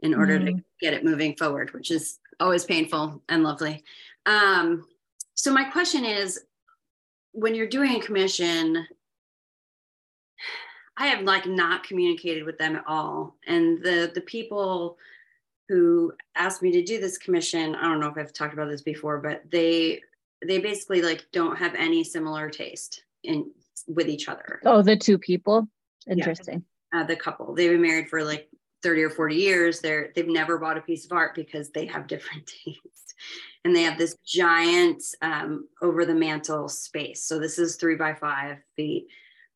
[0.00, 0.64] in order to Mhm.
[0.80, 3.84] get it moving forward, which is always painful and lovely.
[4.26, 4.88] Um,
[5.34, 6.40] so my question is
[7.32, 8.86] when you're doing a commission,
[10.96, 13.36] I have like not communicated with them at all.
[13.46, 14.98] And the the people
[15.68, 18.82] who asked me to do this commission, I don't know if I've talked about this
[18.82, 20.02] before, but they
[20.46, 23.50] they basically like don't have any similar taste in
[23.86, 24.60] with each other.
[24.64, 25.68] Oh, the two people.
[26.08, 26.64] Interesting.
[26.94, 28.48] Uh, the couple they've been married for like
[28.82, 29.80] 30 or 40 years.
[29.80, 33.14] They're they've never bought a piece of art because they have different tastes.
[33.64, 37.24] And they have this giant um, over the mantle space.
[37.24, 39.08] So this is three by five feet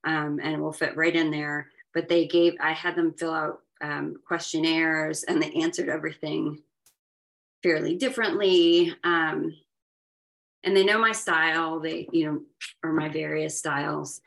[0.05, 1.71] um, and it will fit right in there.
[1.93, 6.59] But they gave, I had them fill out um, questionnaires and they answered everything
[7.63, 8.95] fairly differently.
[9.05, 9.55] Um,
[10.65, 12.41] and they know my style, they, you know,
[12.83, 14.21] or my various styles.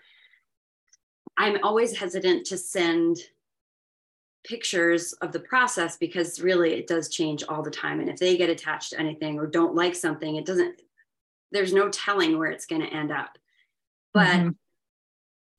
[1.37, 3.17] I'm always hesitant to send
[4.47, 7.99] pictures of the process because really it does change all the time.
[7.99, 10.81] And if they get attached to anything or don't like something, it doesn't,
[11.51, 13.37] there's no telling where it's going to end up.
[14.13, 14.55] But Mhm.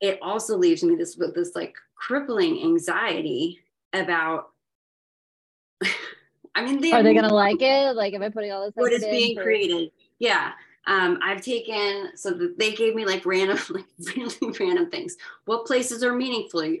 [0.01, 3.59] it also leaves me this with this like crippling anxiety
[3.93, 4.49] about
[6.55, 7.95] I mean, they Are they gonna like it?
[7.95, 8.73] Like, am I putting all this?
[8.75, 9.91] what is being for- created.
[10.17, 10.51] Yeah.
[10.87, 13.85] Um, I've taken so that they gave me like random, like
[14.15, 15.15] really random things.
[15.45, 16.75] What places are meaningful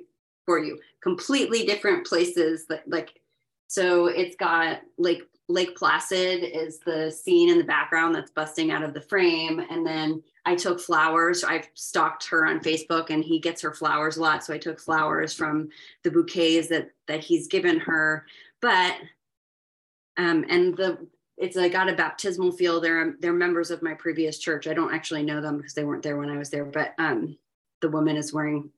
[0.49, 0.79] for you?
[1.03, 3.21] Completely different places that like
[3.67, 8.81] so it's got Lake Lake Placid is the scene in the background that's busting out
[8.81, 9.59] of the frame.
[9.69, 11.43] And then I took flowers.
[11.43, 14.43] I've stalked her on Facebook and he gets her flowers a lot.
[14.43, 15.69] So I took flowers from
[16.03, 18.25] the bouquets that that he's given her.
[18.59, 18.95] But
[20.17, 21.05] um, and the
[21.37, 22.81] it's I got a baptismal feel.
[22.81, 24.65] They're they're members of my previous church.
[24.65, 26.65] I don't actually know them because they weren't there when I was there.
[26.65, 27.37] But um,
[27.81, 28.71] the woman is wearing.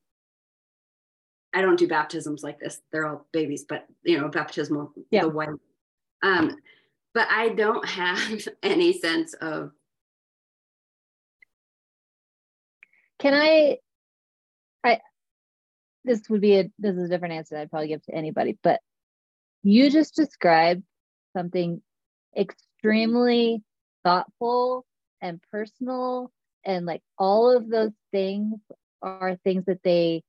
[1.54, 2.82] I don't do baptisms like this.
[2.92, 5.24] They're all babies, but you know, baptismal Yeah.
[5.24, 5.50] the white.
[6.24, 6.58] Um,
[7.14, 9.72] but I don't have any sense of
[13.20, 13.78] Can I?
[14.84, 15.00] I.
[16.04, 16.72] This would be a.
[16.80, 18.80] This is a different answer that I'd probably give to anybody, but
[19.62, 20.82] you just described
[21.38, 21.84] something
[22.36, 23.62] extremely
[24.04, 24.86] thoughtful
[25.22, 26.32] and personal,
[26.66, 28.56] and like all of those things
[29.04, 30.24] are things that they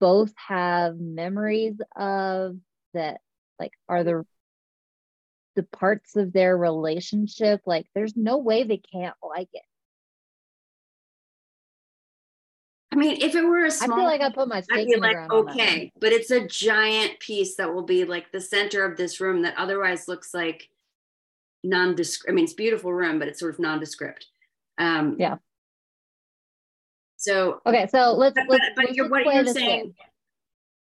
[0.00, 2.56] both have memories of
[2.94, 3.20] that
[3.58, 4.24] like are the
[5.54, 9.62] the parts of their relationship like there's no way they can't like it
[12.90, 14.86] I mean, if it were a small I feel like i put my I'd stake
[14.88, 17.84] be in the like, ground on that okay, but it's a giant piece that will
[17.84, 20.68] be like the center of this room that otherwise looks like
[21.64, 22.30] nondescript.
[22.30, 24.26] I mean, it's a beautiful room, but it's sort of nondescript.
[24.78, 25.36] Um, Yeah.
[27.22, 29.94] So, Okay, so let's but, let's, but, let's you're, what you're this saying, game.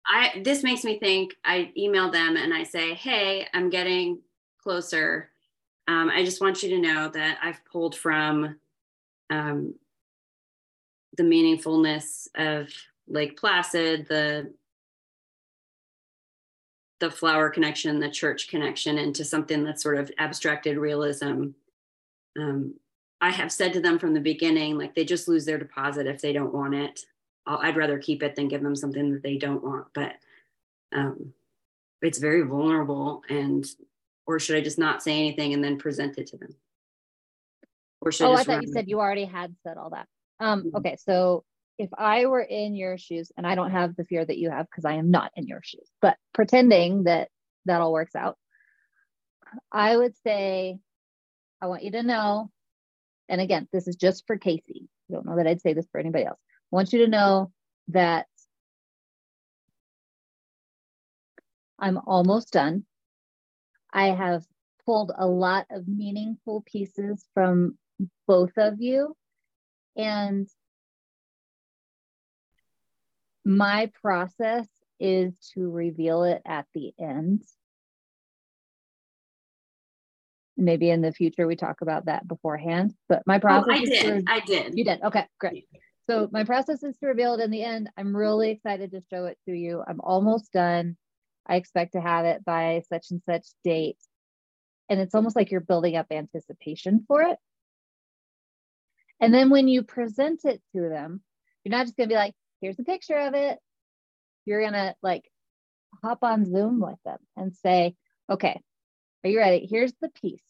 [0.06, 1.34] I this makes me think.
[1.46, 4.20] I email them and I say, hey, I'm getting
[4.62, 5.30] closer.
[5.88, 8.58] Um, I just want you to know that I've pulled from
[9.30, 9.74] um,
[11.16, 12.68] the meaningfulness of
[13.08, 14.54] Lake Placid, the
[17.00, 21.52] the flower connection, the church connection, into something that's sort of abstracted realism.
[22.38, 22.74] Um,
[23.20, 26.22] I have said to them from the beginning, like they just lose their deposit if
[26.22, 27.02] they don't want it.
[27.46, 29.88] I'll, I'd rather keep it than give them something that they don't want.
[29.94, 30.14] But
[30.94, 31.34] um,
[32.02, 33.66] it's very vulnerable and
[34.28, 36.54] or should I just not say anything and then present it to them?
[38.02, 40.08] Or should oh, I, I thought you said you already had said all that.
[40.40, 40.78] Um, mm-hmm.
[40.78, 41.44] okay, so
[41.80, 44.68] if I were in your shoes, and I don't have the fear that you have
[44.70, 47.30] because I am not in your shoes, but pretending that
[47.66, 48.38] that all works out,
[49.72, 50.80] I would say,
[51.62, 52.52] I want you to know,
[53.30, 54.88] and again, this is just for Casey.
[55.10, 56.40] I don't know that I'd say this for anybody else.
[56.72, 57.52] I want you to know
[57.90, 58.28] that
[61.80, 62.86] I'm almost done.
[63.94, 64.44] I have
[64.86, 67.78] pulled a lot of meaningful pieces from
[68.28, 69.16] both of you.
[69.96, 70.48] And
[73.46, 74.68] my process
[75.00, 77.44] is to reveal it at the end.
[80.58, 82.94] Maybe in the future we talk about that beforehand.
[83.08, 83.68] But my oh, process.
[83.70, 84.24] Oh, I did.
[84.28, 84.78] I did.
[84.78, 85.02] You did.
[85.04, 85.68] Okay, great.
[86.10, 87.90] So my process is to reveal it in the end.
[87.98, 89.84] I'm really excited to show it to you.
[89.88, 90.98] I'm almost done.
[91.46, 93.98] I expect to have it by such and such date.
[94.90, 97.38] And it's almost like you're building up anticipation for it.
[99.20, 101.22] And then when you present it to them,
[101.64, 103.60] you're not just going to be like, here's a picture of it.
[104.46, 105.30] You're going to like
[106.02, 107.96] hop on Zoom with them and say,
[108.30, 108.62] okay,
[109.28, 109.68] are you ready?
[109.70, 110.42] Here's the piece.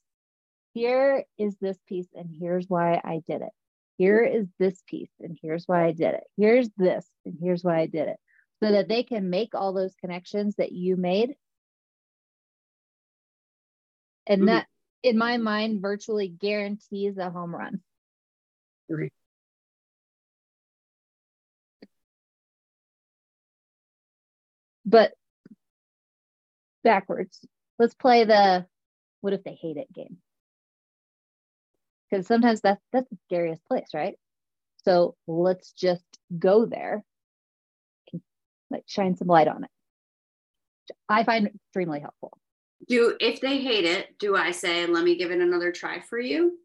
[0.76, 3.50] Here is this piece, and here's why I did it.
[3.98, 6.24] Here is this piece, and here's why I did it.
[6.38, 8.18] Here's this, and here's why I did it.
[8.62, 11.34] So that they can make all those connections that you made.
[14.28, 14.48] And mm-hmm.
[14.50, 14.68] that,
[15.02, 17.82] in my mind, virtually guarantees a home run.
[18.88, 19.10] Three.
[24.86, 25.14] But
[26.84, 27.40] backwards.
[27.80, 28.66] Let's play the
[29.22, 30.18] what if they hate it game.
[32.10, 34.16] Because sometimes that's that's the scariest place, right?
[34.84, 36.06] So let's just
[36.40, 37.04] go there
[38.70, 39.70] like shine some light on it.
[41.10, 42.38] I find extremely helpful.
[42.88, 46.20] Do if they hate it, do I say, let me give it another try for
[46.20, 46.58] you?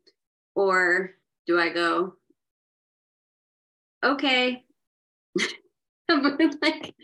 [0.55, 1.13] Or
[1.47, 2.15] do I go,
[4.05, 4.65] okay?
[6.09, 6.95] like,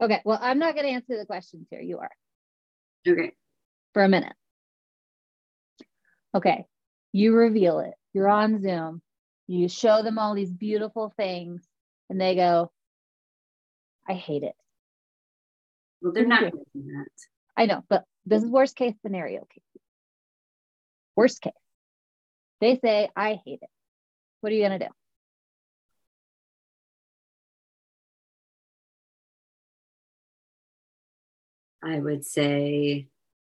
[0.00, 1.80] okay, well, I'm not going to answer the questions here.
[1.80, 2.10] You are.
[3.06, 3.32] Okay.
[3.92, 4.34] For a minute.
[6.34, 6.66] Okay,
[7.12, 7.94] you reveal it.
[8.12, 9.02] You're on Zoom.
[9.46, 11.62] You show them all these beautiful things,
[12.10, 12.72] and they go,
[14.08, 14.54] I hate it.
[16.02, 17.06] Well, they're not doing that.
[17.56, 19.46] I know, but this is worst case scenario.
[21.14, 21.52] Worst case.
[22.60, 23.70] They say, I hate it.
[24.40, 24.92] What are you going to do?
[31.84, 33.08] I would say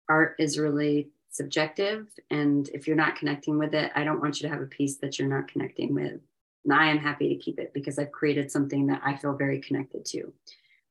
[0.09, 2.07] art is really subjective.
[2.31, 4.97] And if you're not connecting with it, I don't want you to have a piece
[4.99, 6.21] that you're not connecting with.
[6.65, 9.61] And I am happy to keep it because I've created something that I feel very
[9.61, 10.33] connected to.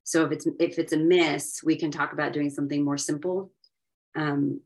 [0.03, 3.51] So if it's if it's a miss, we can talk about doing something more simple
[4.15, 4.59] um,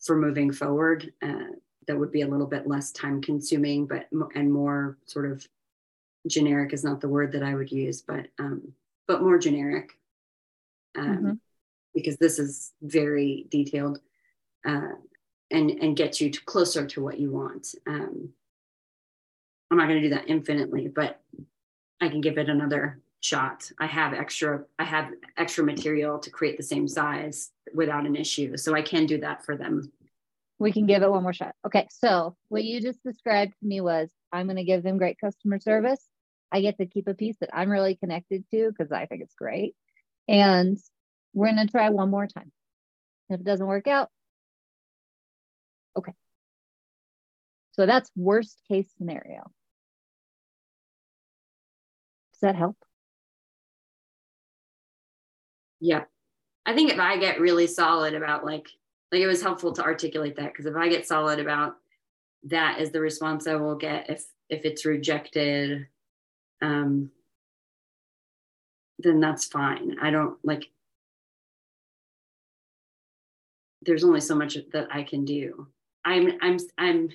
[0.00, 1.12] for moving forward.
[1.20, 1.54] Uh,
[1.88, 5.46] that would be a little bit less time consuming, but and more sort of
[6.28, 8.72] generic is not the word that I would use, but um,
[9.08, 9.90] but more generic.
[10.96, 11.32] Um, mm-hmm.
[12.00, 14.00] Because this is very detailed
[14.66, 14.92] uh,
[15.50, 17.74] and and gets you to closer to what you want.
[17.86, 18.30] Um,
[19.70, 21.20] I'm not going to do that infinitely, but
[22.00, 23.70] I can give it another shot.
[23.78, 28.56] I have extra I have extra material to create the same size without an issue,
[28.56, 29.92] so I can do that for them
[30.58, 31.54] we can give it one more shot.
[31.66, 35.18] Okay, so what you just described to me was I'm going to give them great
[35.20, 36.04] customer service.
[36.50, 39.34] I get to keep a piece that I'm really connected to because I think it's
[39.34, 39.74] great.
[40.26, 40.78] And
[41.32, 42.50] we're to try one more time.
[43.28, 44.08] If it doesn't work out,
[45.96, 46.12] okay.
[47.72, 49.50] So that's worst case scenario.
[52.32, 52.76] Does that help?
[55.80, 56.04] Yeah.
[56.66, 58.68] I think if I get really solid about like
[59.10, 61.76] like it was helpful to articulate that because if i get solid about
[62.44, 65.86] that is the response i will get if if it's rejected
[66.62, 67.10] um
[68.98, 70.70] then that's fine i don't like
[73.82, 75.66] there's only so much that i can do.
[76.04, 77.10] I'm i'm i'm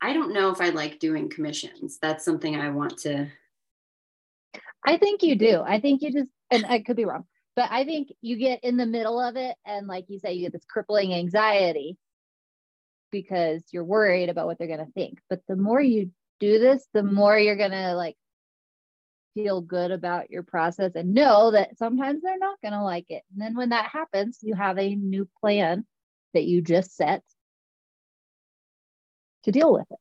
[0.00, 1.98] i don't know if i like doing commissions.
[2.00, 3.28] That's something i want to
[4.84, 5.62] i think you do.
[5.64, 7.24] i think you just and i could be wrong
[7.54, 10.42] but I think you get in the middle of it, and like you say, you
[10.42, 11.98] get this crippling anxiety
[13.10, 15.20] because you're worried about what they're going to think.
[15.28, 18.16] But the more you do this, the more you're going to like
[19.34, 23.22] feel good about your process and know that sometimes they're not going to like it.
[23.32, 25.84] And then when that happens, you have a new plan
[26.34, 27.22] that you just set
[29.44, 29.98] to deal with it.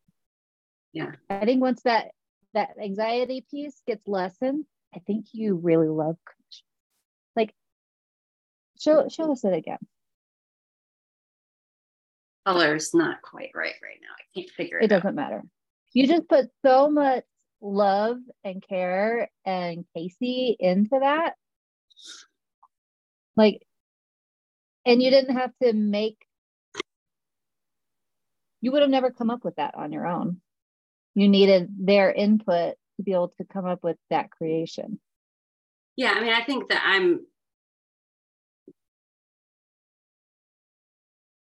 [0.94, 1.12] Yeah.
[1.30, 2.12] I think once that
[2.54, 6.66] that anxiety piece gets lessened, I think you really love coaching.
[7.36, 7.54] Like
[8.80, 9.80] show show us it again.
[12.46, 14.14] Color's not quite right right now.
[14.18, 14.86] I can't figure it.
[14.86, 15.44] It doesn't matter.
[15.94, 17.24] You just put so much
[17.62, 21.36] love and care and Casey into that.
[23.36, 23.62] Like,
[24.86, 26.18] and you didn't have to make.
[28.62, 30.42] You would have never come up with that on your own.
[31.16, 35.00] You needed their input to be able to come up with that creation.
[35.96, 37.22] Yeah, I mean, I think that I'm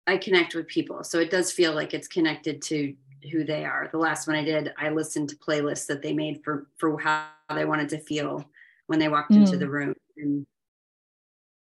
[0.07, 1.03] I connect with people.
[1.03, 2.93] So it does feel like it's connected to
[3.31, 3.89] who they are.
[3.91, 7.27] The last one I did, I listened to playlists that they made for for how
[7.53, 8.45] they wanted to feel
[8.87, 9.37] when they walked mm.
[9.37, 10.45] into the room and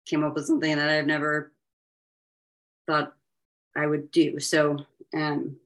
[0.06, 1.52] came up with something that I've never
[2.86, 3.14] thought
[3.76, 4.40] I would do.
[4.40, 4.78] So
[5.14, 5.56] um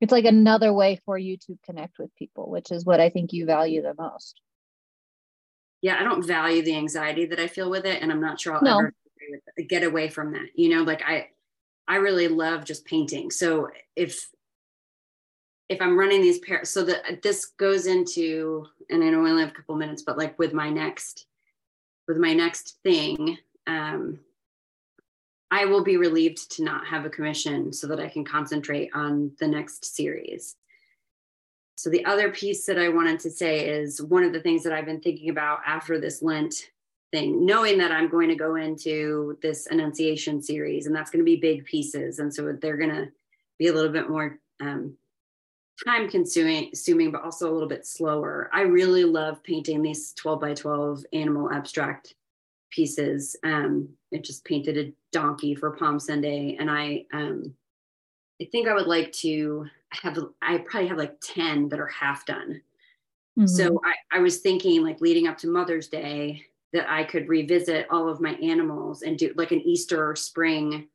[0.00, 3.32] it's like another way for you to connect with people, which is what I think
[3.32, 4.40] you value the most.
[5.80, 8.54] Yeah, I don't value the anxiety that I feel with it, and I'm not sure
[8.54, 8.78] I'll no.
[8.78, 8.94] ever
[9.68, 10.46] get away from that.
[10.54, 11.28] You know, like I
[11.86, 13.30] I really love just painting.
[13.30, 14.28] So if
[15.68, 19.42] if I'm running these pairs, so that this goes into, and I know we only
[19.42, 21.26] have a couple minutes, but like with my next,
[22.06, 23.36] with my next thing,
[23.66, 24.18] um,
[25.50, 29.32] I will be relieved to not have a commission so that I can concentrate on
[29.40, 30.56] the next series.
[31.76, 34.72] So the other piece that I wanted to say is one of the things that
[34.72, 36.54] I've been thinking about after this Lent
[37.12, 41.24] thing, knowing that I'm going to go into this Annunciation series and that's going to
[41.24, 42.18] be big pieces.
[42.18, 43.08] And so they're going to
[43.58, 44.96] be a little bit more um,
[45.84, 48.50] time consuming, consuming, but also a little bit slower.
[48.52, 52.14] I really love painting these 12 by 12 animal abstract
[52.70, 53.36] pieces.
[53.44, 57.54] Um, I just painted a donkey for Palm Sunday and I, um,
[58.40, 62.26] I think I would like to have, I probably have like 10 that are half
[62.26, 62.60] done.
[63.38, 63.46] Mm-hmm.
[63.46, 67.86] So I, I was thinking like leading up to Mother's Day, that I could revisit
[67.90, 70.88] all of my animals and do like an Easter or spring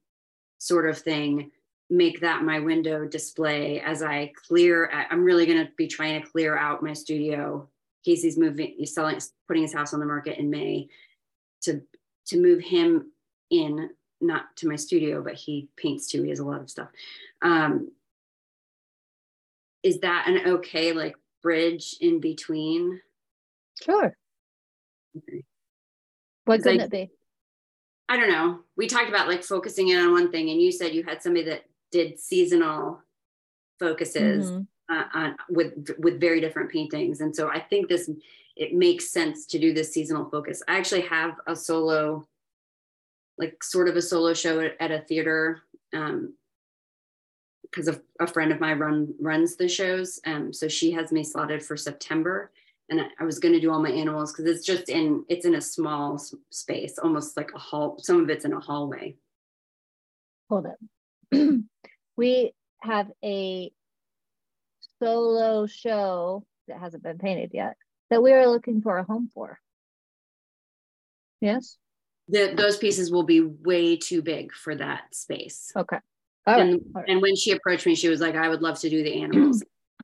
[0.59, 1.51] sort of thing,
[1.89, 4.89] make that my window display as I clear.
[5.09, 7.67] I'm really going to be trying to clear out my studio.
[8.05, 10.87] Casey's moving, he's selling, putting his house on the market in May
[11.63, 11.81] to
[12.27, 13.11] to move him
[13.49, 13.89] in,
[14.21, 16.23] not to my studio, but he paints too.
[16.23, 16.87] He has a lot of stuff.
[17.41, 17.91] Um,
[19.83, 23.01] is that an okay like bridge in between?
[23.83, 24.15] Sure.
[25.17, 25.43] Okay.
[26.45, 27.09] What could it be?
[28.09, 28.59] I don't know.
[28.75, 31.45] We talked about like focusing in on one thing, and you said you had somebody
[31.45, 32.99] that did seasonal
[33.79, 34.93] focuses mm-hmm.
[34.93, 38.09] uh, on with with very different paintings, and so I think this
[38.57, 40.61] it makes sense to do this seasonal focus.
[40.67, 42.27] I actually have a solo,
[43.37, 45.61] like sort of a solo show at, at a theater.
[45.93, 46.33] Um,
[47.63, 51.23] because a, a friend of mine run runs the shows, um, so she has me
[51.23, 52.51] slotted for September,
[52.89, 55.55] and I was going to do all my animals because it's just in it's in
[55.55, 56.21] a small
[56.51, 57.97] space, almost like a hall.
[57.97, 59.15] Some of it's in a hallway.
[60.49, 60.77] Hold it.
[62.17, 63.71] we have a
[65.01, 67.75] solo show that hasn't been painted yet
[68.09, 69.59] that we are looking for a home for.
[71.41, 71.77] Yes.
[72.29, 75.71] The, those pieces will be way too big for that space.
[75.75, 75.97] Okay.
[76.45, 77.05] All and, right.
[77.07, 79.63] and when she approached me, she was like, I would love to do the animals.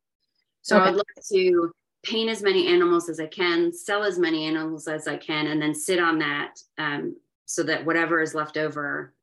[0.61, 0.84] so okay.
[0.84, 1.72] I would love to
[2.03, 5.61] paint as many animals as I can, sell as many animals as I can, and
[5.61, 7.15] then sit on that um,
[7.45, 9.14] so that whatever is left over,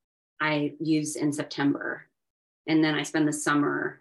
[0.40, 2.06] I use in September.
[2.66, 4.00] And then I spend the summer,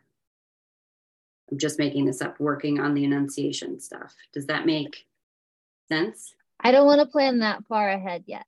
[1.52, 4.16] I'm just making this up, working on the Annunciation stuff.
[4.34, 5.06] Does that make
[5.88, 6.34] sense?
[6.60, 8.46] I don't want to plan that far ahead yet.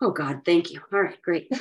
[0.00, 0.80] Oh, God, thank you.
[0.92, 1.50] All right, great.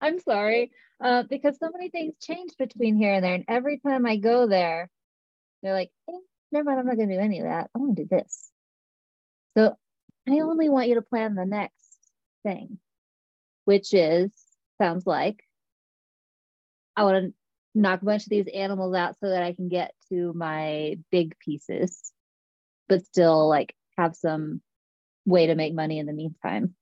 [0.00, 0.72] I'm sorry
[1.02, 3.34] uh, because so many things change between here and there.
[3.34, 4.88] And every time I go there,
[5.62, 6.18] they're like, hey,
[6.50, 7.70] never mind, I'm not going to do any of that.
[7.74, 8.50] I want to do this.
[9.56, 9.76] So
[10.28, 11.98] I only want you to plan the next
[12.44, 12.78] thing,
[13.64, 14.30] which is,
[14.80, 15.42] sounds like,
[16.96, 17.34] I want to
[17.74, 21.36] knock a bunch of these animals out so that I can get to my big
[21.38, 22.12] pieces,
[22.88, 24.60] but still like have some
[25.24, 26.74] way to make money in the meantime.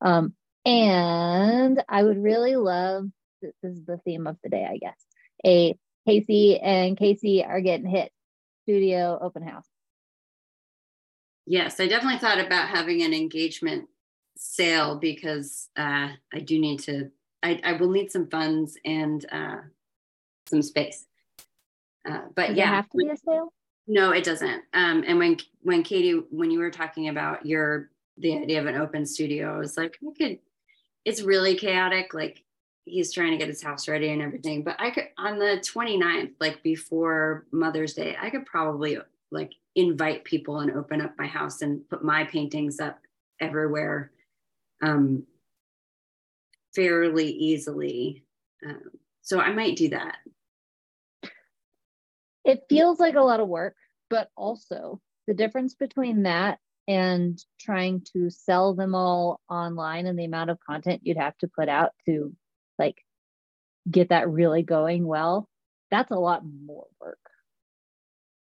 [0.00, 0.34] Um,
[0.64, 3.06] and I would really love
[3.42, 4.98] this is the theme of the day, I guess.
[5.46, 5.74] A
[6.06, 8.10] Casey and Casey are getting hit
[8.64, 9.69] studio open house.
[11.46, 13.88] Yes, I definitely thought about having an engagement
[14.36, 17.10] sale because uh, I do need to.
[17.42, 19.56] I, I will need some funds and uh,
[20.46, 21.06] some space.
[22.08, 23.52] Uh, but Does yeah, have to be a sale.
[23.86, 24.62] No, it doesn't.
[24.72, 28.76] Um, and when when Katie, when you were talking about your the idea of an
[28.76, 30.38] open studio, I was like, I could.
[31.04, 32.12] It's really chaotic.
[32.14, 32.44] Like
[32.84, 34.62] he's trying to get his house ready and everything.
[34.62, 38.98] But I could on the 29th, like before Mother's Day, I could probably
[39.30, 42.98] like invite people and open up my house and put my paintings up
[43.40, 44.10] everywhere
[44.82, 45.24] um,
[46.74, 48.24] fairly easily.
[48.66, 48.82] Um,
[49.22, 50.16] so I might do that.
[52.44, 53.76] It feels like a lot of work,
[54.08, 56.58] but also the difference between that
[56.88, 61.46] and trying to sell them all online and the amount of content you'd have to
[61.48, 62.34] put out to
[62.78, 62.96] like
[63.88, 65.48] get that really going well,
[65.90, 67.19] that's a lot more work.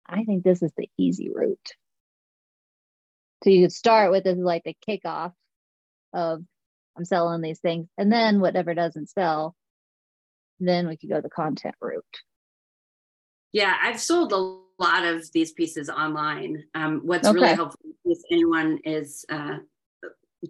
[0.09, 1.72] I think this is the easy route.
[3.44, 5.32] So you could start with this like a kickoff
[6.12, 6.43] of
[6.97, 9.55] I'm selling these things, and then whatever doesn't sell,
[10.59, 12.05] then we could go the content route.
[13.52, 16.64] Yeah, I've sold a lot of these pieces online.
[16.74, 17.35] Um, what's okay.
[17.35, 19.59] really helpful with anyone is uh,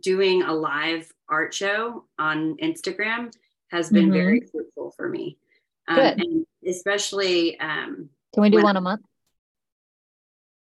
[0.03, 3.31] doing a live art show on Instagram
[3.71, 4.13] has been mm-hmm.
[4.13, 5.37] very fruitful for me.
[5.89, 6.21] Um, Good.
[6.21, 7.59] And especially.
[7.61, 9.03] Um, Can we do one a month?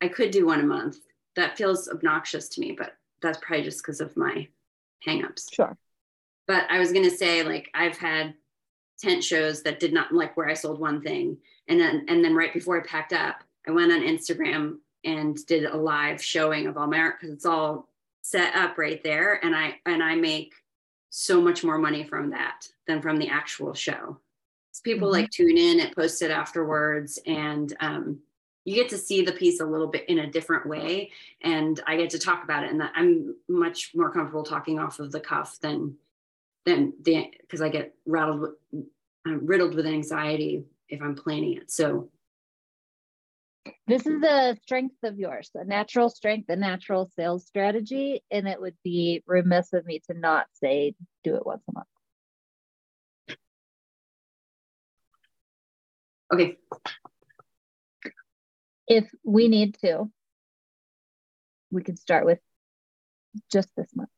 [0.02, 0.98] I could do one a month.
[1.36, 4.48] That feels obnoxious to me, but that's probably just because of my
[5.08, 5.54] hangups.
[5.54, 5.78] Sure.
[6.48, 8.34] But I was going to say, like, I've had
[9.00, 11.38] tent shows that did not like where I sold one thing.
[11.68, 15.66] And then, and then right before I packed up, I went on Instagram and did
[15.66, 17.88] a live showing of all my art because it's all
[18.22, 19.44] set up right there.
[19.44, 20.54] And I, and I make
[21.10, 24.20] so much more money from that than from the actual show.
[24.72, 25.22] So people mm-hmm.
[25.22, 27.20] like tune in and post it afterwards.
[27.26, 28.20] And, um,
[28.66, 31.12] you get to see the piece a little bit in a different way
[31.44, 35.12] and i get to talk about it and i'm much more comfortable talking off of
[35.12, 35.96] the cuff than
[36.66, 38.52] than the because i get rattled with
[39.26, 42.10] i'm riddled with anxiety if i'm planning it so.
[43.88, 48.60] This is a strength of yours a natural strength a natural sales strategy and it
[48.60, 51.88] would be remiss of me to not say do it once a month.
[56.34, 56.58] Okay
[58.88, 60.10] if we need to,
[61.72, 62.40] we could start with
[63.52, 64.10] just this month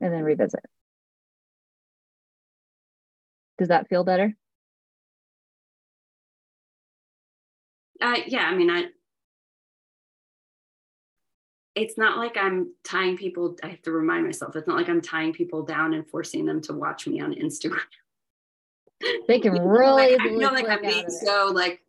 [0.00, 0.64] and then revisit.
[3.58, 4.36] Does that feel better?
[8.00, 8.84] Uh, yeah, I mean, I.
[11.74, 13.56] It's not like I'm tying people.
[13.62, 14.54] I have to remind myself.
[14.56, 17.80] It's not like I'm tying people down and forcing them to watch me on Instagram.
[19.28, 21.82] They can really like, I feel like I'm being so like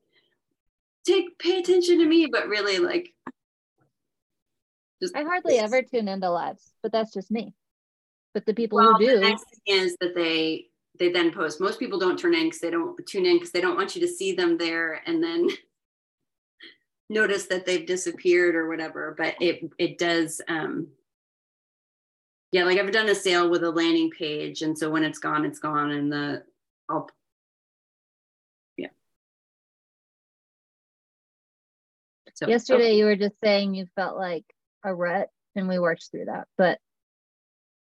[1.05, 3.13] take pay attention to me, but really like
[5.01, 7.53] just I hardly ever tune into lives, but that's just me.
[8.33, 10.67] But the people well, who do the next thing is that they
[10.97, 11.59] they then post.
[11.61, 14.01] Most people don't turn in because they don't tune in because they don't want you
[14.01, 15.49] to see them there and then
[17.09, 19.15] notice that they've disappeared or whatever.
[19.17, 20.87] But it it does um
[22.51, 25.43] yeah, like I've done a sale with a landing page, and so when it's gone,
[25.43, 26.43] it's gone, and the
[26.89, 27.07] I'll
[28.77, 28.89] yeah.
[32.35, 34.45] So, Yesterday you were just saying you felt like
[34.83, 36.47] a rut and we worked through that.
[36.57, 36.79] But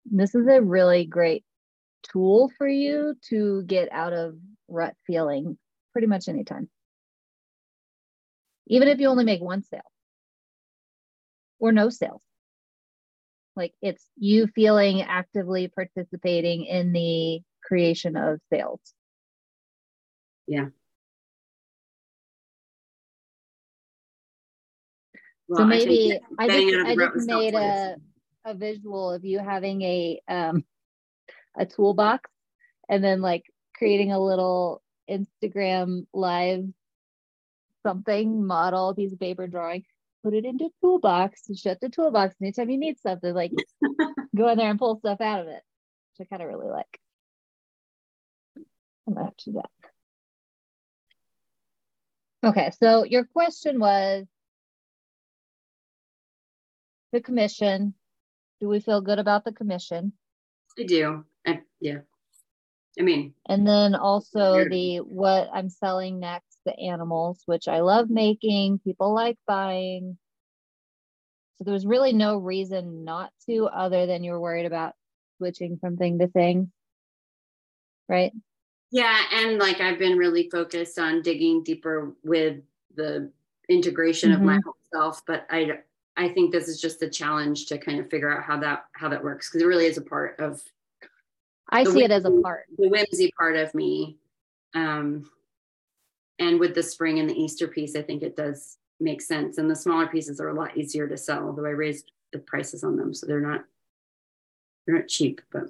[0.06, 1.44] this is a really great
[2.04, 5.58] tool for you to get out of rut feeling
[5.94, 6.70] pretty much anytime.
[8.68, 9.82] Even if you only make one sale
[11.60, 12.22] or no sales.
[13.56, 18.80] Like it's you feeling actively participating in the creation of sales.
[20.48, 20.68] Yeah.
[25.48, 27.96] Well, so maybe I, just, I just made a,
[28.46, 30.64] a visual of you having a um
[31.58, 32.30] a toolbox
[32.90, 33.44] and then like
[33.76, 36.66] creating a little Instagram live
[37.86, 39.84] something model piece of paper drawing
[40.24, 43.52] put it into toolbox shut the toolbox anytime you need something like
[44.36, 45.62] go in there and pull stuff out of it
[46.18, 47.00] which i kind of really like
[49.08, 49.70] I'm gonna have to do that.
[52.50, 54.26] Okay, so your question was
[57.12, 57.96] the commission.
[58.62, 60.14] Do we feel good about the commission?
[60.78, 61.26] I do.
[61.46, 62.00] I, yeah.
[63.00, 68.10] I mean, and then also the what I'm selling next, the animals, which I love
[68.10, 70.18] making, people like buying.
[71.58, 74.94] So there's really no reason not to, other than you're worried about
[75.38, 76.72] switching from thing to thing.
[78.08, 78.34] Right?
[78.92, 82.58] Yeah, and like I've been really focused on digging deeper with
[82.96, 83.32] the
[83.70, 84.42] integration mm-hmm.
[84.42, 84.64] of my mm-hmm.
[84.64, 85.80] whole self, but I
[86.18, 89.10] I think this is just a challenge to kind of figure out how that how
[89.10, 90.62] that works because it really is a part of
[91.70, 92.66] I see whimsy, it as a part.
[92.78, 94.18] The whimsy part of me.
[94.74, 95.30] Um
[96.40, 99.58] and with the spring and the Easter piece, I think it does make sense.
[99.58, 102.84] And the smaller pieces are a lot easier to sell, although I raised the prices
[102.84, 103.14] on them.
[103.14, 103.66] So they're not
[104.86, 105.66] they're not cheap, but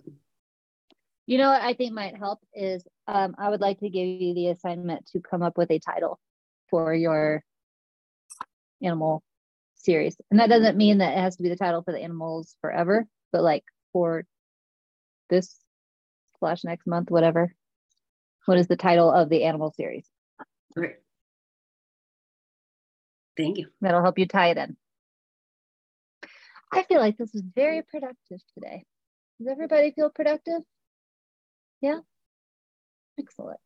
[1.25, 4.33] you know what I think might help is um, I would like to give you
[4.33, 6.19] the assignment to come up with a title
[6.69, 7.43] for your
[8.81, 9.23] animal
[9.75, 10.15] series.
[10.31, 13.07] And that doesn't mean that it has to be the title for the animals forever,
[13.31, 13.63] but like
[13.93, 14.25] for
[15.29, 15.59] this
[16.39, 17.53] slash next month, whatever.
[18.45, 20.07] What is the title of the animal series?
[20.75, 20.97] Right.
[23.37, 23.67] Thank you.
[23.81, 24.77] That'll help you tie it in.
[26.71, 28.85] I feel like this was very productive today.
[29.39, 30.61] Does everybody feel productive?
[31.81, 31.99] Yeah?
[33.19, 33.59] Excellent.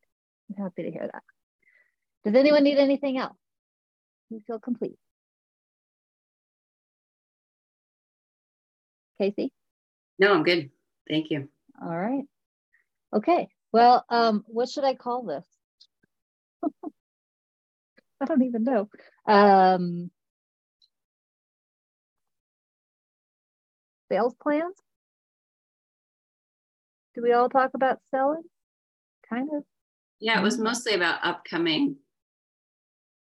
[0.49, 1.23] I'm happy to hear that.
[2.23, 3.38] Does anyone need anything else?
[4.30, 4.97] You feel complete?
[9.19, 9.51] Casey?
[10.17, 10.69] No, I'm good.
[11.09, 11.49] Thank you.
[11.81, 12.23] All right.
[13.13, 13.47] Okay.
[13.71, 15.45] Well, um, what should I call this?
[18.21, 18.89] I don't even know.
[19.27, 20.11] Um,
[24.11, 24.76] sales plans?
[27.15, 28.43] Do we all talk about selling?
[29.30, 29.64] Kind of.
[30.19, 31.97] Yeah, it was mostly about upcoming.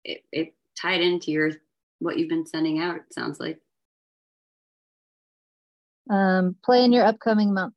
[0.05, 1.53] It, it tied into your
[1.99, 3.59] what you've been sending out, it sounds like.
[6.09, 7.75] Um, plan your upcoming month,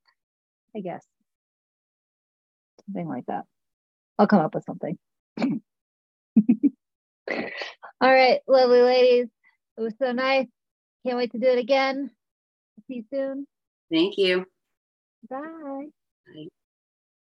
[0.76, 1.06] I guess.
[2.85, 3.43] Something like that.
[4.18, 4.98] I'll come up with something.
[5.39, 5.60] All
[8.02, 9.27] right, lovely ladies.
[9.77, 10.48] It was so nice.
[11.06, 12.11] Can't wait to do it again.
[12.88, 13.48] See you soon.
[13.91, 14.45] Thank you.
[15.30, 15.88] Bye.
[16.27, 16.48] Bye.